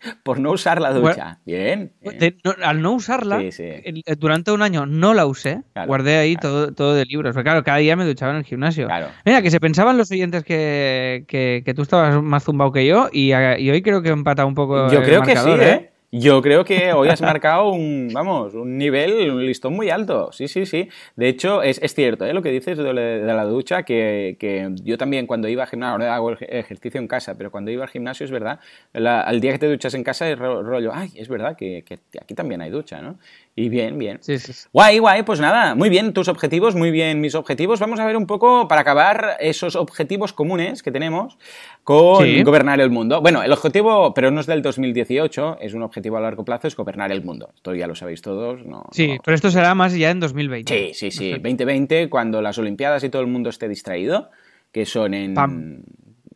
[0.22, 1.40] por no usar la ducha.
[1.44, 1.92] Bien.
[2.00, 2.18] bien.
[2.18, 3.64] De- no- al no usarla, Sí, sí.
[3.64, 6.54] el- eh, durante un año no la usé, Claro, guardé ahí claro.
[6.54, 7.34] todo, todo de libros.
[7.34, 8.86] Pero claro, cada día me duchaba en el gimnasio.
[8.86, 9.08] Claro.
[9.24, 13.08] Mira, que se pensaban los oyentes que, que, que tú estabas más zumbado que yo
[13.12, 15.48] y, a- y hoy creo que he empatado un poco Yo el creo que sí,
[15.48, 15.90] marcador, ¿eh?
[16.10, 20.32] Yo creo que hoy has marcado un, vamos, un nivel, un listón muy alto.
[20.32, 20.88] Sí, sí, sí.
[21.16, 22.32] De hecho, es, es cierto, ¿eh?
[22.32, 26.14] Lo que dices de, la ducha, que, que yo también cuando iba al gimnasio, ahora
[26.14, 28.58] hago ejercicio en casa, pero cuando iba al gimnasio es verdad,
[28.94, 31.98] al día que te duchas en casa es ro- rollo, ay, es verdad que, que
[32.18, 33.18] aquí también hay ducha, ¿no?
[33.60, 34.18] Y bien, bien.
[34.20, 34.68] Sí, sí, sí.
[34.72, 37.80] Guay, guay, pues nada, muy bien tus objetivos, muy bien mis objetivos.
[37.80, 41.36] Vamos a ver un poco para acabar esos objetivos comunes que tenemos
[41.82, 43.20] con gobernar el mundo.
[43.20, 46.76] Bueno, el objetivo, pero no es del 2018, es un objetivo a largo plazo, es
[46.76, 47.50] gobernar el mundo.
[47.54, 48.84] Esto ya lo sabéis todos, ¿no?
[48.92, 50.92] Sí, no- pero esto será más ya en 2020.
[50.94, 51.30] Sí, sí, sí.
[51.32, 54.30] 2020, cuando las Olimpiadas y todo el mundo esté distraído,
[54.70, 55.82] que son en Pam.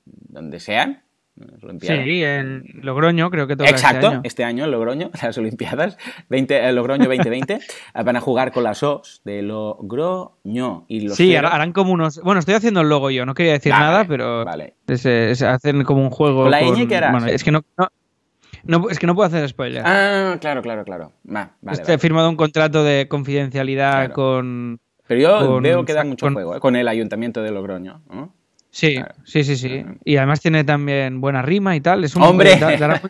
[0.05, 1.03] donde sean.
[1.63, 2.05] Olimpiadas.
[2.05, 4.65] Sí, en Logroño creo que todo Exacto, este año.
[4.65, 7.59] en Logroño, las Olimpiadas, 20, eh, Logroño 2020, eh,
[8.05, 10.85] van a jugar con las Os de Logroño.
[10.89, 12.21] Y los Sí, cero- harán como unos...
[12.23, 14.75] Bueno, estoy haciendo el logo yo, no quería decir Vale, nada, pero vale.
[14.87, 17.13] es- es- hacen como un juego ¿Con la ñ qué harás?
[17.13, 17.89] Bueno, es que no, no,
[18.65, 19.83] no- es que no puedo hacer spoiler.
[19.85, 21.13] Ah, claro, claro, claro.
[21.25, 24.15] Vale, Este, He firmado un contrato de confidencialidad Claro.
[24.15, 24.81] con...
[25.07, 26.61] Pero yo con- veo que da mucho con- juego, ¿eh?
[26.61, 28.03] con el ayuntamiento de Logroño.
[28.11, 28.33] ¿no?
[28.75, 29.15] Sí, Claro.
[29.25, 29.69] sí, sí, sí.
[29.69, 29.97] Claro.
[30.03, 32.05] Y además tiene también buena rima y tal.
[32.05, 32.57] Es un, ¡Hombre!
[32.57, 33.03] da- dará,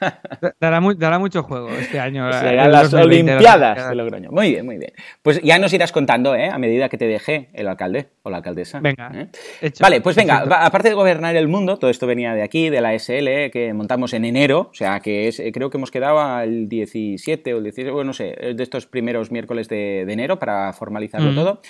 [0.58, 2.28] dará dará mucho juego este año.
[2.30, 4.30] eh, Serán las 2020, las Olimpiadas de Logroño.
[4.32, 4.90] Muy bien, muy bien.
[5.22, 6.48] Pues ya nos irás contando, ¿eh?
[6.50, 8.80] A medida que te deje el alcalde o la alcaldesa.
[8.80, 9.28] Venga, ¿eh?
[9.60, 9.82] hecho.
[9.84, 10.64] Vale, pues venga, Perfecto.
[10.66, 14.12] aparte de gobernar el mundo, todo esto venía de aquí, de la SL, que montamos
[14.14, 17.62] en enero, o sea que es, eh, creo que hemos quedado al 17 o el
[17.62, 21.34] 16, bueno, no sé, eh, de estos primeros miércoles de, de enero para formalizarlo Mm.
[21.36, 21.60] todo.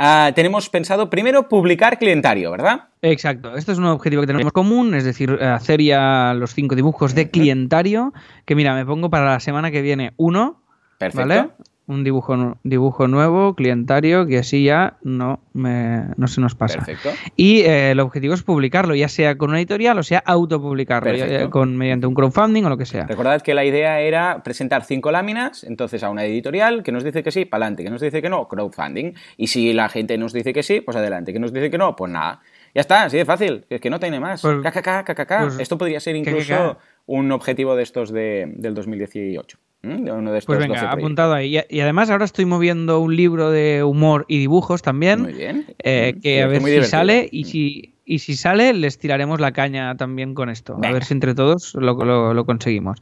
[0.00, 2.84] Ah, tenemos pensado primero publicar clientario, ¿verdad?
[3.02, 7.16] Exacto, este es un objetivo que tenemos común, es decir, hacer ya los cinco dibujos
[7.16, 8.12] de clientario,
[8.44, 10.62] que mira, me pongo para la semana que viene uno,
[10.98, 11.28] Perfecto.
[11.28, 11.50] ¿vale?
[11.88, 16.76] Un dibujo, dibujo nuevo, clientario, que así ya no, me, no se nos pasa.
[16.84, 17.08] Perfecto.
[17.34, 21.48] Y eh, el objetivo es publicarlo, ya sea con una editorial o sea autopublicarlo, ya-
[21.50, 23.06] con, mediante un crowdfunding o lo que sea.
[23.06, 27.22] Recordad que la idea era presentar cinco láminas, entonces a una editorial que nos dice
[27.22, 29.14] que sí, para adelante, que nos dice que no, crowdfunding.
[29.38, 31.96] Y si la gente nos dice que sí, pues adelante, que nos dice que no,
[31.96, 32.40] pues nada.
[32.74, 34.42] Ya está, así de fácil, es que no tiene más.
[34.42, 35.38] Pues- KKK, KKK.
[35.40, 36.28] pues- Esto podría ser KKK.
[36.28, 39.58] incluso un objetivo de estos de, del 2018.
[39.82, 40.02] ¿M?
[40.02, 41.56] De uno de estos Pues 12 venga, apuntado ahí.
[41.58, 45.22] Y, y además ahora estoy moviendo un libro de humor y dibujos también.
[45.22, 45.66] Muy bien.
[45.84, 46.90] eh, Mm, que a ver si divertido.
[46.90, 50.76] sale y si, y si sale les tiraremos la caña también con esto.
[50.82, 53.00] A ver si entre todos lo, lo- lo conseguimos.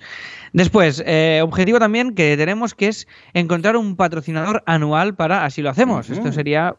[0.52, 5.70] Después, eh, objetivo también que tenemos que es encontrar un patrocinador anual para así lo
[5.70, 6.10] hacemos.
[6.10, 6.76] Esto sería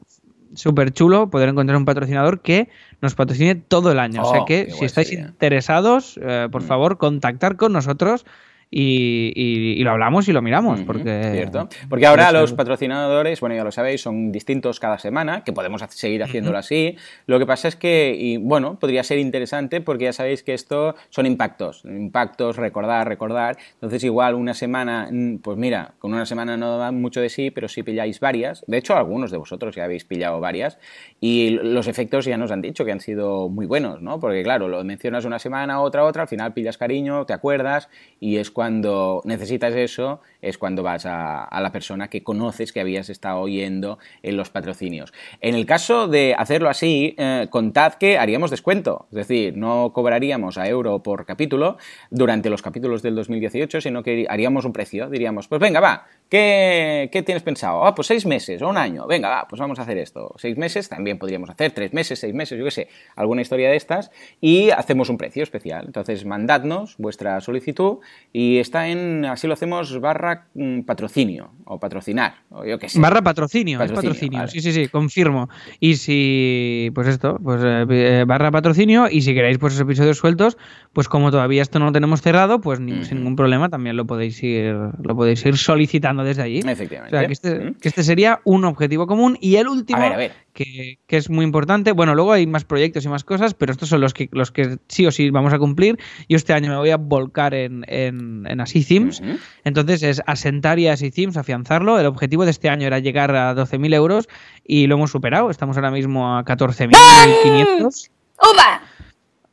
[0.54, 2.70] súper chulo poder encontrar un patrocinador que
[3.02, 4.22] nos patrocine todo el año.
[4.22, 5.28] o sea Oh, que si estáis sería.
[5.28, 6.66] interesados, eh, por Mm.
[6.66, 8.26] favor, contactar con nosotros
[8.70, 10.80] y, y- y lo hablamos y lo miramos.
[10.80, 11.70] Ujú, porque, Cierto.
[11.89, 16.24] Porque ahora los patrocinadores, bueno, ya lo sabéis, son distintos cada semana, que podemos seguir
[16.24, 16.95] haciéndolo así.
[17.26, 20.95] Lo que pasa es que, y bueno, podría ser interesante porque ya sabéis que esto
[21.09, 21.84] son impactos.
[21.86, 23.57] Impactos, recordar, recordar.
[23.76, 27.51] Entonces, igual una semana, mm, pues mira, con una semana no da mucho de sí,
[27.51, 28.63] pero si pilláis varias.
[28.68, 30.78] De hecho, algunos de vosotros ya habéis pillado varias.
[31.22, 34.20] Y los efectos ya nos han dicho que han sido muy buenos, ¿no?
[34.20, 37.89] Porque claro, lo mencionas una semana, otra, otra, al final pillas cariño, te acuerdas
[38.20, 43.08] y es cuando necesitas eso, es cuando vas a, la persona que conoces, que habías
[43.08, 45.14] estado oyendo en los patrocinios.
[45.41, 50.58] En el caso de hacerlo así, eh, contad que haríamos descuento, es decir, no cobraríamos
[50.58, 51.78] a euro por capítulo
[52.10, 57.10] durante los capítulos del 2018, sino que haríamos un precio, diríamos, pues venga, va, ¿qué,
[57.12, 57.86] qué tienes pensado?
[57.86, 60.34] Ah, pues seis meses o un año, venga, va, pues vamos a hacer esto.
[60.39, 63.76] Seis meses también podríamos hacer, tres meses, seis meses, yo qué sé, alguna historia de
[63.76, 64.10] estas,
[64.41, 65.84] y hacemos un precio especial.
[65.86, 67.99] Entonces, mandadnos vuestra solicitud
[68.34, 72.88] y y está en, así lo hacemos, barra mm, patrocinio o patrocinar, o yo qué
[72.89, 73.00] sé.
[73.00, 74.39] Barra patrocinio, es Patrocinio, patrocinio.
[74.39, 74.52] vale.
[74.52, 75.50] Sí, sí, sí, confirmo.
[75.80, 79.08] Y si, pues esto, pues eh, barra patrocinio.
[79.10, 80.58] Y si queréis pues episodios sueltos,
[80.93, 84.06] pues como todavía esto no lo tenemos cerrado, pues ni- sin ningún problema también lo
[84.06, 86.62] podéis ir, lo podéis ir solicitando desde allí.
[86.66, 87.18] O Efectivamente.
[87.18, 87.74] sea, que este, Mm.
[87.76, 89.38] que este sería un objetivo común.
[89.41, 90.32] Y el último, A ver, a ver.
[90.58, 93.89] Que, que es muy importante, bueno, luego hay más proyectos y más cosas, pero estos
[93.89, 95.99] son los que, los que sí o sí vamos a cumplir.
[96.28, 99.20] Yo este año me voy a volcar en, en, en Así Themes.
[99.20, 99.38] Ujú.
[99.66, 101.99] Entonces es asentar y Así Themes, afianzarlo.
[101.99, 104.28] El objetivo de este año era llegar a 12.000 euros
[104.66, 105.51] y lo hemos superado.
[105.51, 108.10] Estamos ahora mismo a 14.500.
[108.41, 108.82] ¡Uva!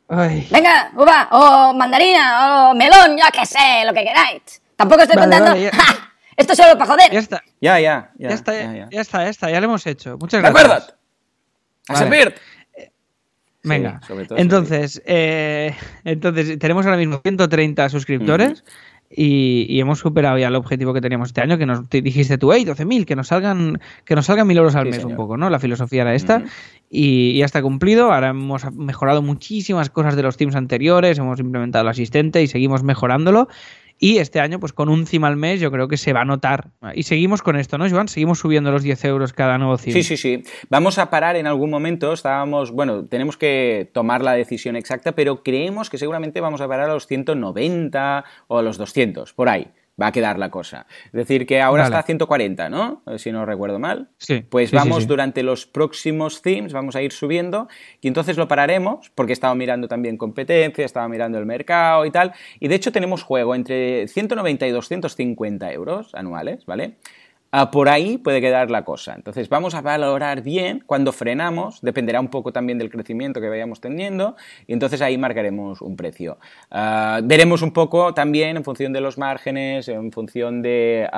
[0.08, 0.48] Ay.
[0.50, 4.62] Venga, uva, o mandarina, o melón, yo qué sé, lo que queráis.
[4.76, 5.50] Tampoco estoy Vale, contando.
[5.60, 5.70] vale.
[6.36, 7.12] Esto es solo para joder.
[7.12, 8.28] Ya está, Ya, ya, ya.
[8.28, 9.00] ya, está, ya, ya, ya.
[9.00, 10.16] está, ya está, ya lo hemos hecho.
[10.18, 10.64] Muchas ¿De gracias.
[10.74, 10.94] acuerdo?
[11.88, 12.04] A Vale.
[12.04, 12.34] servir.
[13.66, 15.74] Venga, Sí, sobre todo entonces, eh,
[16.04, 18.62] entonces tenemos ahora mismo 130 suscriptores
[19.08, 22.36] y, y hemos superado ya el objetivo que teníamos este año, que nos te dijiste
[22.36, 25.16] tú, hey, 12.000, que nos salgan que nos salgan 1.000 euros al Sí, mes un
[25.16, 25.48] poco, ¿no?
[25.48, 26.42] La filosofía era esta
[26.90, 28.12] y, y ya está cumplido.
[28.12, 32.82] Ahora hemos mejorado muchísimas cosas de los teams anteriores, hemos implementado el asistente y seguimos
[32.82, 33.48] mejorándolo.
[33.98, 36.24] Y este año, pues con un CIM al mes, yo creo que se va a
[36.24, 36.70] notar.
[36.94, 38.08] Y seguimos con esto, ¿no, Joan?
[38.08, 39.92] Seguimos subiendo los 10 euros cada nuevo CIM.
[39.92, 40.42] Sí, sí, sí.
[40.68, 42.12] Vamos a parar en algún momento.
[42.12, 46.90] Estábamos, bueno, tenemos que tomar la decisión exacta, pero creemos que seguramente vamos a parar
[46.90, 49.68] a los 190 o a los 200, por ahí.
[50.00, 50.86] Va a quedar la cosa.
[51.06, 51.92] Es decir, que ahora Vale.
[51.94, 53.02] está a 140, ¿no?
[53.06, 54.08] Eh, Si no recuerdo mal.
[54.18, 55.08] Sí, Pues sí, sí, vamos sí.
[55.08, 57.68] durante los próximos themes, vamos a ir subiendo
[58.00, 62.10] y entonces lo pararemos porque he estado mirando también competencia, estaba mirando el mercado y
[62.10, 62.32] tal.
[62.58, 66.94] Y de hecho tenemos juego entre 190 y 250 euros anuales, ¿vale?
[67.56, 69.14] Ah, por ahí puede quedar la cosa.
[69.14, 73.80] Entonces vamos a valorar bien cuando frenamos, dependerá un poco también del crecimiento que vayamos
[73.80, 74.34] teniendo,
[74.66, 76.36] y entonces ahí marcaremos un precio.
[76.72, 81.08] Ah, veremos un poco también en función de los márgenes, en función de,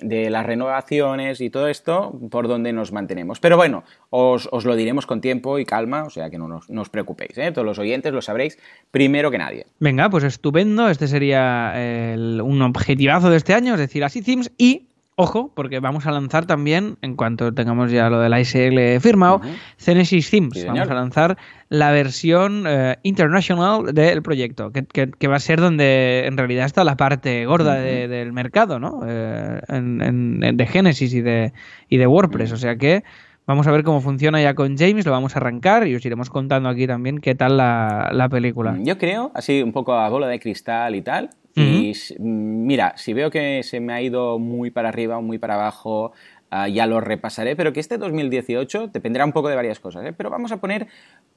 [0.00, 3.38] de las renovaciones y todo esto, por dónde nos mantenemos.
[3.40, 6.70] Pero bueno, os, os lo diremos con tiempo y calma, o sea que no, nos-
[6.70, 7.52] no os preocupéis, ¿eh?
[7.52, 8.58] todos los oyentes lo sabréis
[8.90, 9.66] primero que nadie.
[9.78, 10.88] Venga, pues estupendo.
[10.88, 11.74] Este sería
[12.16, 14.50] un objetivazo de este año, es decir, así Themes.
[14.56, 14.86] Y,
[15.16, 19.48] ojo, porque vamos a lanzar también, en cuanto tengamos ya lo del ASL firmado, Ujú.
[19.78, 20.60] Genesis Themes.
[20.60, 21.38] Sí, vamos a lanzar
[21.70, 26.66] la versión eh, international del proyecto, que, que- que va a ser donde en realidad
[26.66, 29.00] está la parte gorda de- del mercado, ¿no?
[29.06, 31.52] Eh, en- en- en- de Genesis y de,
[31.88, 32.52] y de WordPress.
[32.52, 33.02] O sea que.
[33.46, 36.30] Vamos a ver cómo funciona ya con James, lo vamos a arrancar y os iremos
[36.30, 38.76] contando aquí también qué tal la, la película.
[38.80, 41.30] Yo creo, así un poco a bola de cristal y tal.
[41.54, 45.54] Y mira, si veo que se me ha ido muy para arriba o muy para
[45.54, 46.12] abajo,
[46.50, 47.56] ah, ya lo repasaré.
[47.56, 50.04] Pero que este 2018 dependerá un poco de varias cosas.
[50.04, 50.12] ¿eh?
[50.12, 50.86] Pero vamos a poner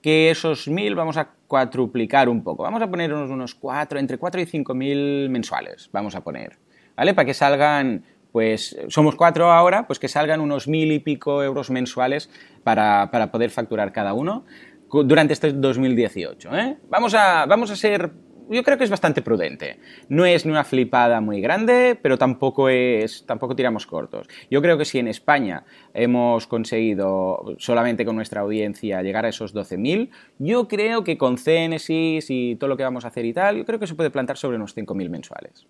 [0.01, 2.63] que esos mil vamos a cuatruplicar un poco.
[2.63, 5.89] Vamos a poner unos, unos cuatro, entre 4 y 5 mil mensuales.
[5.93, 6.57] Vamos a poner.
[6.97, 7.13] ¿Vale?
[7.13, 8.03] Para que salgan.
[8.31, 12.29] Pues somos cuatro ahora, pues que salgan unos mil y pico euros mensuales
[12.63, 14.45] para, para poder facturar cada uno
[14.91, 16.55] durante este 2018.
[16.55, 16.77] ¿eh?
[16.89, 18.11] Vamos, a, vamos a ser,
[18.49, 19.79] yo creo que es bastante prudente.
[20.09, 24.27] No es ni una flipada muy grande, pero tampoco es, tampoco tiramos cortos.
[24.49, 29.53] Yo creo que si en España hemos conseguido solamente con nuestra audiencia llegar a esos
[29.55, 30.09] 12.000,
[30.39, 33.65] yo creo que con Genesis y todo lo que vamos a hacer y tal, yo
[33.65, 35.67] creo que se puede plantar sobre unos 5.000 mensuales.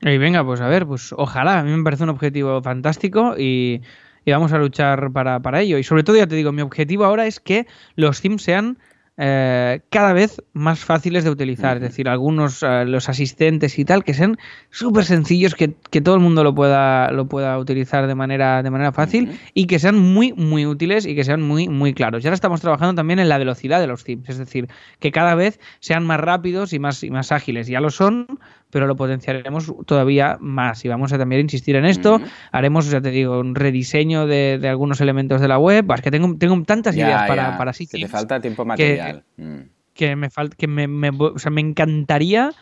[0.00, 3.82] Y venga, pues a ver, pues ojalá, a mí me parece un objetivo fantástico y,
[4.24, 5.78] y vamos a luchar para, para ello.
[5.78, 8.78] Y sobre todo, ya te digo, mi objetivo ahora es que los themes sean
[9.20, 11.78] eh, cada vez más fáciles de utilizar.
[11.78, 14.38] Es decir, algunos, eh, los asistentes y tal, que sean
[14.70, 18.70] súper sencillos, que, que todo el mundo lo pueda, lo pueda utilizar de manera, de
[18.70, 22.22] manera fácil y que sean muy, muy útiles y que sean muy, muy claros.
[22.22, 24.68] Y ahora estamos trabajando también en la velocidad de los themes, es decir,
[25.00, 27.66] que cada vez sean más rápidos y más, y más ágiles.
[27.66, 28.38] Ya lo son,
[28.70, 32.20] pero lo potenciaremos todavía más y vamos a también insistir en esto.
[32.52, 35.86] Haremos, ya te digo, un rediseño de, de algunos elementos de la web.
[35.94, 38.68] Es que tengo, tengo tantas Ya, ideas para, ya, para que te falta tiempo que-
[38.68, 39.24] material.
[39.36, 39.58] Mm.
[39.94, 42.52] que me falta que me, me- o sea, me encantaría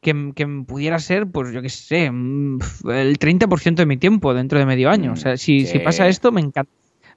[0.00, 2.58] que, que pudiera ser, pues yo qué sé, mm,
[2.90, 5.12] el 30% de mi tiempo dentro de medio año.
[5.12, 5.78] O sea, si, si sí.
[5.78, 6.70] pasa esto, me encanta.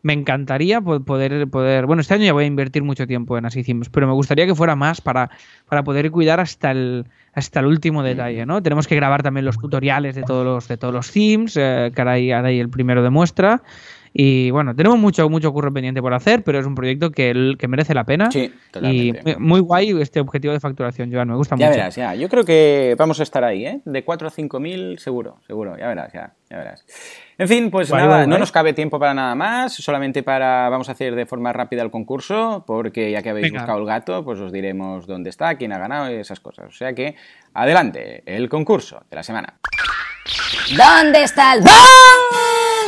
[0.03, 1.85] Me encantaría po- poder, poder.
[1.85, 4.45] Bueno, este año ya voy a invertir mucho tiempo en así Themes, pero me gustaría
[4.45, 5.29] que fuera más para,
[5.67, 8.61] para poder cuidar hasta el, hasta el último detalle, ¿no?
[8.61, 12.01] Tenemos que grabar también los tutoriales de todos los, de todos los themes, eh, que
[12.01, 13.61] ahora hay, ahora hay el primero de muestra.
[14.19, 17.55] Y bueno, tenemos mucho, mucho curro pendiente por hacer, pero es un proyecto que, el-
[17.59, 18.31] que merece la pena.
[18.31, 19.21] Sí, y totalmente.
[19.35, 21.77] muy- muy guay este objetivo de facturación, Joan, me gusta Ya mucho.
[21.77, 22.15] verás, ya.
[22.15, 23.81] Yo creo que vamos a estar ahí, ¿eh?
[23.85, 25.77] De 4 a 5 mil, seguro, seguro.
[25.77, 26.85] Ya verás, ya, ya verás.
[27.39, 29.73] En fin, pues Guay, nada, guay, no nos cabe tiempo para nada más.
[29.75, 30.69] Solamente para.
[30.69, 33.59] Vamos a hacer de forma rápida el concurso, porque ya que habéis Venga.
[33.61, 36.65] buscado el gato, pues os diremos dónde está, quién ha ganado y esas cosas.
[36.67, 37.15] O sea que,
[37.53, 39.53] adelante, el concurso de la semana.
[40.75, 41.73] ¿Dónde está el don?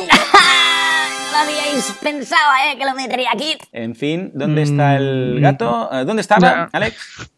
[0.08, 2.78] Lo habíais pensado, ¿eh?
[2.78, 3.56] Que lo metería aquí.
[3.72, 5.42] En fin, ¿dónde está el Mm.
[5.42, 5.90] gato?
[5.94, 6.70] Eh, ¿Dónde estaba.
[6.74, 7.32] Alex?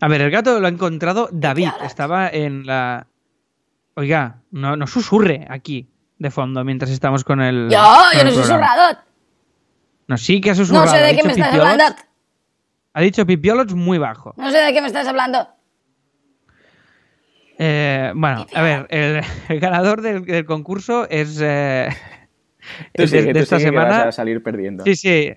[0.00, 1.70] A ver, el gato lo ha encontrado David.
[1.84, 3.06] Estaba en la.
[3.94, 7.68] Oiga, no, no susurre aquí de fondo mientras estamos con el.
[7.70, 8.66] Yo, con yo el no he programa.
[8.68, 8.98] susurrado.
[10.08, 10.86] No, sí que ha susurrado.
[10.86, 11.84] No sé ha de qué dicho me estás hablando.
[12.94, 14.34] Ha dicho pipiolots muy bajo.
[14.36, 15.46] No sé de qué me estás hablando.
[17.58, 21.38] Eh, bueno, a ver, el, el ganador del, del concurso es.
[21.42, 21.88] eh,
[22.94, 24.08] Tú de, sigue, de tú esta sigue que vas semana.
[24.08, 24.84] a salir perdiendo.
[24.84, 25.32] Sí, sí.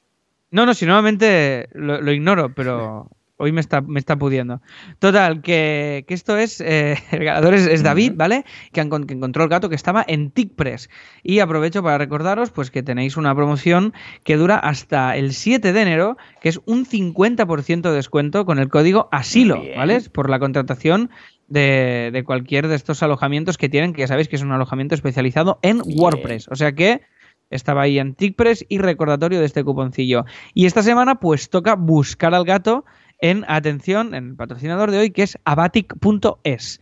[0.52, 3.10] No, no, si normalmente lo, lo ignoro, pero
[3.42, 4.62] hoy me está, me está pudiendo.
[5.00, 6.62] Total, que, que esto es.
[6.62, 8.46] eh, el ganador es, es David, ¿vale?
[8.72, 10.90] Que, han- que encontró el gato que estaba en TicPress.
[11.24, 15.82] Y aprovecho para recordaros pues que tenéis una promoción que dura hasta el 7 de
[15.82, 19.62] enero, que es un 50% de descuento con el código asilo.
[19.76, 20.00] ¿vale?
[20.14, 21.10] Por la contratación.
[21.48, 24.96] De, de cualquier de estos alojamientos que tienen, que ya sabéis que es un alojamiento
[24.96, 26.00] especializado en Bien.
[26.00, 26.48] WordPress.
[26.48, 27.02] O sea que
[27.50, 30.24] estaba ahí en TicPress y recordatorio de este cuponcillo.
[30.54, 32.86] Y esta semana pues toca buscar al gato
[33.22, 36.82] en, atención, en el patrocinador de hoy que es abatic.es.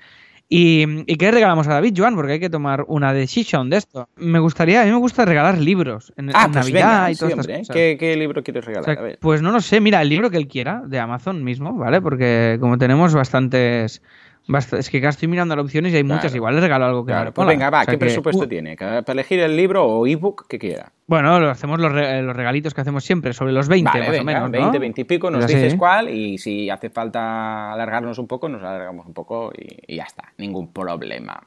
[0.52, 2.16] ¿Y, ¿Y qué regalamos a David, Joan?
[2.16, 4.10] Porque hay que tomar una decisión de esto.
[4.16, 7.16] Me gustaría, a mí me gusta regalar libros en, Ah, en pues Navidad venga, y
[7.16, 7.76] todas estas cosas.
[7.76, 8.86] ¿Qué, qué libro quieres O regalar?
[8.86, 9.20] sea, a ver.
[9.22, 12.02] pues no lo sé, mira, el libro que él quiera, de Amazon mismo, ¿vale?
[12.02, 14.02] Porque como tenemos bastantes...
[14.58, 17.12] es que acá estoy mirando las opciones y hay muchas, igual le regalo algo que
[17.12, 18.76] Claro, pues venga, va, O sea ¿qué que- presupuesto uh, tiene?
[18.76, 20.92] Para elegir el libro o ebook que quiera.
[21.08, 24.10] Bueno, lo hacemos los, re- los regalitos que hacemos siempre, sobre los 20 Vale, más
[24.12, 24.72] venga, o menos, ¿no?
[24.72, 25.78] 20, 20 y pico, nos dices ¿eh?
[25.78, 30.04] cuál y si hace falta alargarnos un poco, nos alargamos un poco y, y ya
[30.04, 31.42] está, ningún problema.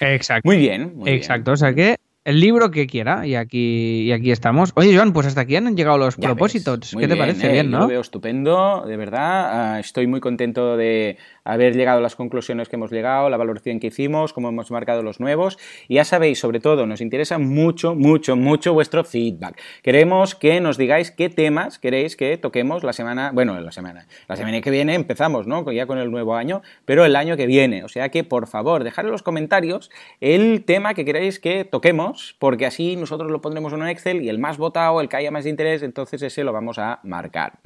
[0.00, 0.42] Exacto.
[0.48, 1.16] Muy bien, muy bien.
[1.16, 4.70] Exacto, o sea que el libro que quiera y aquí, y aquí estamos.
[4.76, 6.94] Oye, Joan, pues hasta aquí han llegado los Ya propósitos.
[6.96, 7.48] ¿Qué te parece?
[7.48, 7.80] eh, Bien, ¿no?
[7.80, 9.74] Lo veo estupendo, de verdad.
[9.74, 13.80] Ah, estoy muy contento de haber llegado a las conclusiones que hemos llegado, la valoración
[13.80, 15.58] que hicimos, cómo hemos marcado los nuevos.
[15.88, 19.60] Y ya sabéis, sobre todo, nos interesa mucho, mucho, mucho vuestro feedback.
[19.82, 24.36] Queremos que nos digáis qué temas queréis que toquemos la semana, bueno, la semana, la
[24.36, 25.70] semana que viene empezamos, ¿no?
[25.72, 27.84] Ya con el nuevo año, pero el año que viene.
[27.84, 29.90] O sea que, por favor, dejad en los comentarios
[30.20, 34.28] el tema que queréis que toquemos, porque así nosotros lo pondremos en un Excel y
[34.28, 37.58] el más votado, el que haya más interés, entonces ese lo vamos a marcar.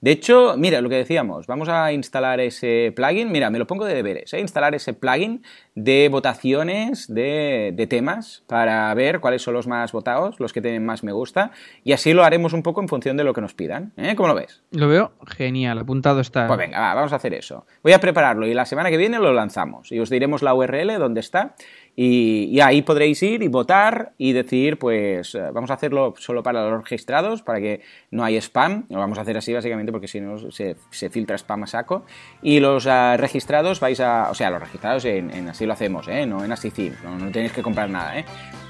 [0.00, 3.84] De hecho, mira lo que decíamos, vamos a instalar ese plugin, mira, me lo pongo
[3.84, 4.40] de deberes, ¿eh?
[4.40, 5.42] instalar ese plugin
[5.74, 10.84] de votaciones de, de temas para ver cuáles son los más votados, los que tienen
[10.84, 11.50] más me gusta,
[11.84, 13.92] y así lo haremos un poco en función de lo que nos pidan.
[13.96, 14.14] ¿eh?
[14.16, 14.62] ¿Cómo lo ves?
[14.70, 16.46] Lo veo genial, apuntado está.
[16.46, 17.66] Pues venga, va, vamos a hacer eso.
[17.82, 20.98] Voy a prepararlo y la semana que viene lo lanzamos y os diremos la URL
[20.98, 21.54] donde está
[22.02, 26.42] y, y ahí podréis ir y votar y decir, pues eh, vamos a hacerlo solo
[26.42, 28.86] para los registrados, para que no haya spam.
[28.88, 32.06] Lo vamos a hacer así básicamente porque si no se, se filtra spam a saco.
[32.40, 36.08] Y los ah, registrados vais a, o sea, los registrados en, en así lo hacemos,
[36.08, 36.24] ¿eh?
[36.24, 36.72] no en así
[37.04, 38.18] no, no tenéis que comprar nada.
[38.18, 38.24] ¿eh?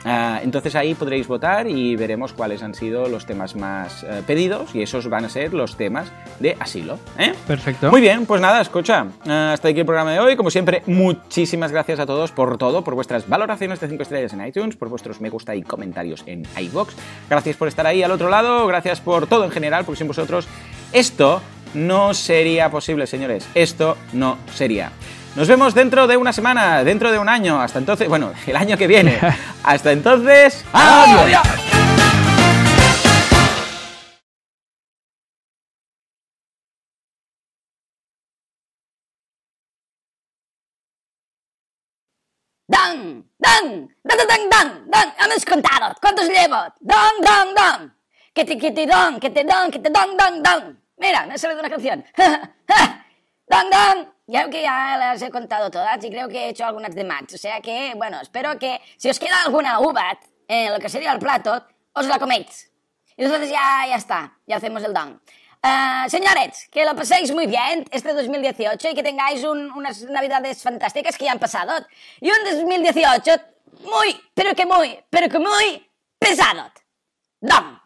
[0.04, 4.74] Ah, entonces ahí podréis votar y veremos cuáles han sido los temas más eh, pedidos
[4.74, 6.98] y esos van a ser los temas de asilo.
[7.18, 7.34] ¿eh?
[7.46, 7.90] Perfecto.
[7.90, 10.36] Muy bien, pues nada, escucha, eh, hasta aquí el programa de hoy.
[10.36, 14.46] Como siempre, muchísimas gracias a todos por todo, por vuestras valoraciones de 5 estrellas en
[14.46, 16.94] iTunes, por vuestros me gusta y comentarios en iVoox.
[17.28, 20.48] Gracias por estar ahí al otro lado, gracias por todo en general, porque sin vosotros
[20.92, 21.40] esto
[21.74, 23.46] no sería posible, señores.
[23.54, 24.92] Esto no sería.
[25.36, 28.76] Nos vemos dentro de una semana, dentro de un año, hasta entonces, bueno, el año
[28.76, 29.18] que viene.
[29.62, 31.89] Hasta entonces, adiós.
[43.60, 43.88] ¡Dan!
[44.02, 44.16] ¡Dan!
[44.16, 44.90] ¡Dan, dan, dan, dan!
[44.90, 45.30] dan.
[45.30, 45.94] ¡Hemos contado!
[46.00, 46.56] ¿Cuántos llevo?
[46.80, 47.96] ¡Dan, dan, dan!
[48.32, 50.82] ¡Que te, que te dan, que te dan, que te dan, dan, dan!
[50.96, 52.04] Mira, me ha salido una canción.
[53.46, 54.14] ¡Dan, dan!
[54.26, 57.22] Ya que ya las he contado todas y creo que he hecho algunas de más.
[57.34, 61.12] O sea que, bueno, espero que si os queda alguna uva en lo que sería
[61.12, 62.70] el plato, os la coméis.
[63.16, 65.20] Y entonces ya, ya está, ya hacemos el don.
[65.62, 70.62] Ah, señores, que lo paséis muy bien este 2018 y que tengáis un- unas navidades
[70.62, 71.86] fantásticas que ya han pasado.
[72.20, 73.32] Y un 2018
[73.82, 75.86] muy, pero que muy, pero que muy
[76.18, 76.70] pesado.
[77.40, 77.79] Don.